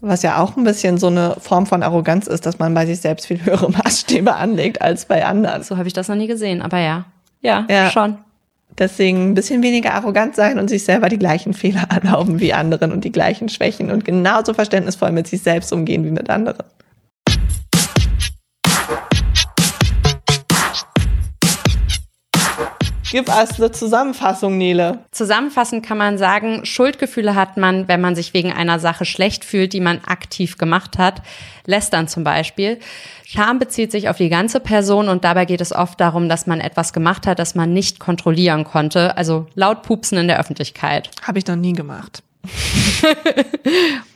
Was 0.00 0.22
ja 0.22 0.40
auch 0.40 0.56
ein 0.56 0.62
bisschen 0.64 0.98
so 0.98 1.08
eine 1.08 1.36
Form 1.40 1.66
von 1.66 1.82
Arroganz 1.82 2.28
ist, 2.28 2.46
dass 2.46 2.58
man 2.60 2.72
bei 2.74 2.86
sich 2.86 3.00
selbst 3.00 3.26
viel 3.26 3.40
höhere 3.44 3.70
Maßstäbe 3.70 4.34
anlegt 4.34 4.82
als 4.82 5.06
bei 5.06 5.24
anderen. 5.24 5.62
So 5.62 5.76
habe 5.76 5.88
ich 5.88 5.94
das 5.94 6.08
noch 6.08 6.16
nie 6.16 6.26
gesehen, 6.26 6.62
aber 6.62 6.78
ja. 6.78 7.04
Ja, 7.40 7.66
Ja. 7.68 7.90
schon. 7.90 8.18
Deswegen 8.76 9.30
ein 9.30 9.34
bisschen 9.34 9.62
weniger 9.62 9.94
arrogant 9.94 10.36
sein 10.36 10.58
und 10.58 10.68
sich 10.68 10.84
selber 10.84 11.08
die 11.08 11.18
gleichen 11.18 11.52
Fehler 11.52 11.84
erlauben 11.90 12.38
wie 12.38 12.52
anderen 12.52 12.92
und 12.92 13.04
die 13.04 13.10
gleichen 13.10 13.48
Schwächen 13.48 13.90
und 13.90 14.04
genauso 14.04 14.54
verständnisvoll 14.54 15.10
mit 15.10 15.26
sich 15.26 15.42
selbst 15.42 15.72
umgehen 15.72 16.04
wie 16.04 16.10
mit 16.12 16.30
anderen. 16.30 16.58
Gib 23.10 23.28
uns 23.28 23.58
eine 23.58 23.72
Zusammenfassung, 23.72 24.58
Nele. 24.58 24.98
Zusammenfassend 25.12 25.84
kann 25.84 25.98
man 25.98 26.18
sagen, 26.18 26.64
Schuldgefühle 26.64 27.34
hat 27.34 27.56
man, 27.56 27.88
wenn 27.88 28.00
man 28.00 28.14
sich 28.14 28.34
wegen 28.34 28.52
einer 28.52 28.78
Sache 28.78 29.04
schlecht 29.04 29.44
fühlt, 29.44 29.72
die 29.72 29.80
man 29.80 30.00
aktiv 30.04 30.58
gemacht 30.58 30.98
hat. 30.98 31.22
Lästern 31.64 32.08
zum 32.08 32.24
Beispiel. 32.24 32.78
Scham 33.24 33.58
bezieht 33.58 33.92
sich 33.92 34.08
auf 34.08 34.16
die 34.18 34.28
ganze 34.28 34.60
Person 34.60 35.08
und 35.08 35.24
dabei 35.24 35.44
geht 35.44 35.60
es 35.60 35.72
oft 35.72 36.00
darum, 36.00 36.28
dass 36.28 36.46
man 36.46 36.60
etwas 36.60 36.92
gemacht 36.92 37.26
hat, 37.26 37.38
das 37.38 37.54
man 37.54 37.72
nicht 37.72 37.98
kontrollieren 37.98 38.64
konnte. 38.64 39.16
Also 39.16 39.46
laut 39.54 39.82
Pupsen 39.82 40.18
in 40.18 40.28
der 40.28 40.38
Öffentlichkeit. 40.38 41.10
Habe 41.22 41.38
ich 41.38 41.46
noch 41.46 41.56
nie 41.56 41.72
gemacht. 41.72 42.22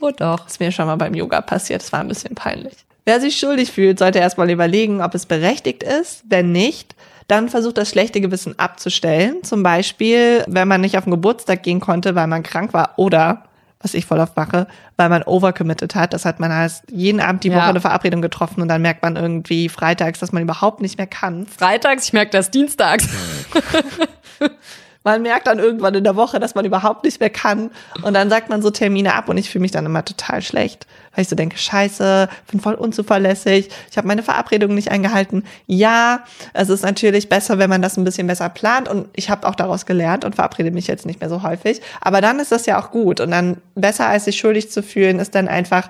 Oh 0.00 0.11
doch. 0.11 0.46
ist 0.48 0.59
mir 0.59 0.72
schon 0.72 0.87
mal 0.87 0.96
beim 0.96 1.14
Yoga 1.14 1.40
passiert. 1.40 1.81
Das 1.83 1.92
war 1.92 2.00
ein 2.00 2.09
bisschen 2.09 2.35
peinlich. 2.35 2.74
Wer 3.05 3.20
sich 3.20 3.37
schuldig 3.37 3.70
fühlt, 3.70 3.98
sollte 3.98 4.18
erstmal 4.18 4.50
überlegen, 4.50 5.00
ob 5.00 5.14
es 5.14 5.26
berechtigt 5.26 5.83
ist. 5.83 6.24
Wenn 6.28 6.50
nicht, 6.50 6.96
dann 7.33 7.49
versucht 7.49 7.79
das 7.79 7.88
schlechte 7.88 8.21
Gewissen 8.21 8.59
abzustellen. 8.59 9.42
Zum 9.42 9.62
Beispiel, 9.62 10.45
wenn 10.49 10.68
man 10.68 10.83
nicht 10.83 10.99
auf 10.99 11.05
den 11.05 11.12
Geburtstag 11.12 11.62
gehen 11.62 11.81
konnte, 11.81 12.14
weil 12.14 12.27
man 12.27 12.42
krank 12.42 12.75
war 12.75 12.90
oder, 12.97 13.45
was 13.81 13.95
ich 13.95 14.05
voll 14.05 14.18
oft 14.21 14.37
mache, 14.37 14.66
weil 14.99 15.09
man 15.09 15.23
overcommitted 15.23 15.95
hat. 15.95 16.12
Das 16.12 16.27
hat 16.27 16.40
man 16.40 16.55
heißt 16.55 16.85
jeden 16.90 17.21
Abend 17.21 17.42
die 17.42 17.49
Ja. 17.49 17.57
Woche 17.57 17.71
eine 17.71 17.81
Verabredung 17.81 18.21
getroffen 18.21 18.61
und 18.61 18.68
dann 18.68 18.83
merkt 18.83 19.03
man 19.03 19.16
irgendwie 19.16 19.71
freitags, 19.71 20.18
dass 20.18 20.33
man 20.33 20.42
überhaupt 20.42 20.83
nicht 20.83 20.99
mehr 20.99 21.07
kann. 21.07 21.47
Freitags, 21.47 22.05
ich 22.05 22.12
merke 22.12 22.33
das 22.33 22.51
dienstags. 22.51 23.09
Man 25.04 25.22
merkt 25.22 25.48
dann 25.48 25.58
irgendwann 25.58 25.94
in 25.94 26.04
der 26.04 26.14
Woche, 26.14 26.38
dass 26.38 26.54
man 26.54 26.64
überhaupt 26.64 27.04
nicht 27.04 27.18
mehr 27.18 27.30
kann. 27.30 27.70
Und 28.02 28.14
dann 28.14 28.30
sagt 28.30 28.48
man 28.48 28.62
so 28.62 28.70
Termine 28.70 29.14
ab 29.14 29.28
und 29.28 29.36
ich 29.36 29.50
fühle 29.50 29.62
mich 29.62 29.72
dann 29.72 29.84
immer 29.84 30.04
total 30.04 30.42
schlecht. 30.42 30.86
Weil 31.14 31.22
ich 31.22 31.28
so 31.28 31.36
denke, 31.36 31.58
scheiße, 31.58 32.28
bin 32.50 32.60
voll 32.60 32.74
unzuverlässig, 32.74 33.68
ich 33.90 33.96
habe 33.96 34.06
meine 34.06 34.22
Verabredungen 34.22 34.76
nicht 34.76 34.90
eingehalten. 34.90 35.44
Ja, 35.66 36.24
es 36.54 36.68
ist 36.68 36.82
natürlich 36.82 37.28
besser, 37.28 37.58
wenn 37.58 37.68
man 37.68 37.82
das 37.82 37.96
ein 37.96 38.04
bisschen 38.04 38.26
besser 38.26 38.48
plant. 38.48 38.88
Und 38.88 39.08
ich 39.14 39.28
habe 39.28 39.46
auch 39.48 39.54
daraus 39.54 39.86
gelernt 39.86 40.24
und 40.24 40.36
verabrede 40.36 40.70
mich 40.70 40.86
jetzt 40.86 41.04
nicht 41.04 41.20
mehr 41.20 41.28
so 41.28 41.42
häufig. 41.42 41.80
Aber 42.00 42.20
dann 42.20 42.38
ist 42.38 42.52
das 42.52 42.66
ja 42.66 42.80
auch 42.80 42.90
gut. 42.90 43.20
Und 43.20 43.32
dann 43.32 43.56
besser 43.74 44.06
als 44.06 44.26
sich 44.26 44.38
schuldig 44.38 44.70
zu 44.70 44.82
fühlen, 44.82 45.18
ist 45.18 45.34
dann 45.34 45.48
einfach 45.48 45.88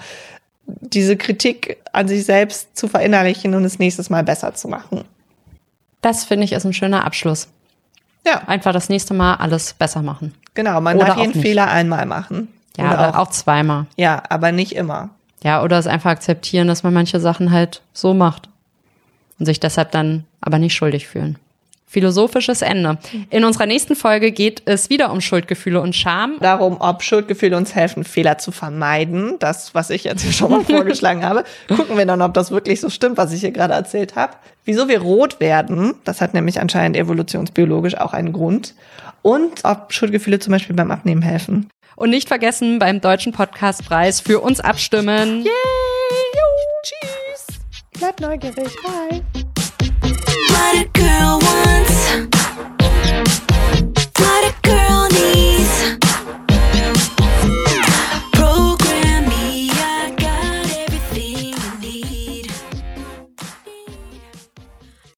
diese 0.67 1.17
Kritik 1.17 1.79
an 1.93 2.09
sich 2.09 2.25
selbst 2.25 2.77
zu 2.77 2.89
verinnerlichen 2.89 3.55
und 3.55 3.65
es 3.65 3.79
nächstes 3.79 4.11
Mal 4.11 4.25
besser 4.25 4.55
zu 4.55 4.69
machen. 4.69 5.05
Das 6.01 6.25
finde 6.25 6.45
ich 6.45 6.53
ist 6.53 6.65
ein 6.65 6.73
schöner 6.73 7.05
Abschluss. 7.05 7.49
Ja, 8.27 8.43
Einfach 8.47 8.73
das 8.73 8.89
nächste 8.89 9.15
Mal 9.15 9.35
alles 9.37 9.73
besser 9.75 10.03
machen. 10.03 10.35
genau. 10.55 10.81
Man 10.81 10.97
Oder 10.97 11.07
darf 11.07 11.17
auch 11.17 11.21
jeden 11.21 11.33
nicht. 11.33 11.43
Fehler 11.47 11.69
einmal 11.69 12.07
machen. 12.07 12.49
Ja, 12.77 12.87
Oder 12.93 12.99
aber 12.99 13.19
auch 13.19 13.31
zweimal. 13.31 13.87
Ja, 13.97 14.23
aber 14.29 14.53
nicht 14.53 14.73
immer. 14.75 15.11
Ja, 15.43 15.63
oder 15.63 15.79
es 15.79 15.87
einfach 15.87 16.11
akzeptieren, 16.11 16.69
dass 16.69 16.83
man 16.85 16.95
manche 16.95 17.19
Sachen 17.21 17.51
halt 17.51 17.83
so 17.93 18.15
macht 18.15 18.49
und 19.39 19.47
sich 19.47 19.59
deshalb 19.61 19.91
dann 19.91 20.25
aber 20.41 20.59
nicht 20.59 20.75
schuldig 20.75 21.09
fühlen. 21.09 21.37
Philosophisches 21.93 22.63
Ende. 22.63 22.97
In 23.29 23.45
unserer 23.45 23.67
nächsten 23.67 23.95
Folge 23.97 24.33
geht 24.33 24.63
es 24.65 24.89
wieder 24.89 25.13
um 25.13 25.21
Schuldgefühle 25.21 25.79
und 25.79 25.95
Scham. 25.95 26.39
Darum, 26.41 26.79
ob 26.81 27.03
Schuldgefühle 27.03 27.55
uns 27.55 27.75
helfen, 27.75 28.05
Fehler 28.05 28.39
zu 28.39 28.51
vermeiden. 28.51 29.35
Das, 29.41 29.75
was 29.75 29.91
ich 29.91 30.05
jetzt 30.05 30.23
hier 30.23 30.33
schon 30.33 30.51
mal 30.51 30.65
vorgeschlagen 30.65 31.23
habe. 31.23 31.45
Gucken 31.69 31.99
wir 31.99 32.07
dann, 32.07 32.23
ob 32.23 32.33
das 32.33 32.51
wirklich 32.51 32.81
so 32.81 32.89
stimmt, 32.89 33.19
was 33.19 33.31
ich 33.35 33.41
hier 33.41 33.51
gerade 33.51 33.75
erzählt 33.75 34.17
habe. 34.17 34.33
Wieso 34.65 34.89
wir 34.89 35.03
rot 35.03 35.39
werden, 35.39 35.93
das 36.05 36.23
hat 36.23 36.33
nämlich 36.33 36.63
anscheinend 36.63 36.97
evolutionsbiologisch 36.97 37.99
auch 37.99 38.15
einen 38.15 38.33
Grund. 38.33 38.75
Und 39.21 39.63
ob 39.65 39.93
Schuldgefühle 39.93 40.39
zum 40.39 40.53
Beispiel 40.53 40.75
beim 40.75 40.91
Abnehmen 40.91 41.21
helfen. 41.21 41.69
Und 41.97 42.09
nicht 42.09 42.29
vergessen, 42.29 42.79
beim 42.79 43.03
Deutschen 43.03 43.33
Podcastpreis 43.33 44.19
für 44.19 44.41
uns 44.41 44.61
abstimmen. 44.61 45.45
Tschüss. 46.85 47.59
Bleibt 47.99 48.21
neugierig. 48.21 48.75
Bye. 48.83 49.23
What 50.49 50.77
a 50.77 50.85
girl 50.95 51.39
wants. 51.39 51.62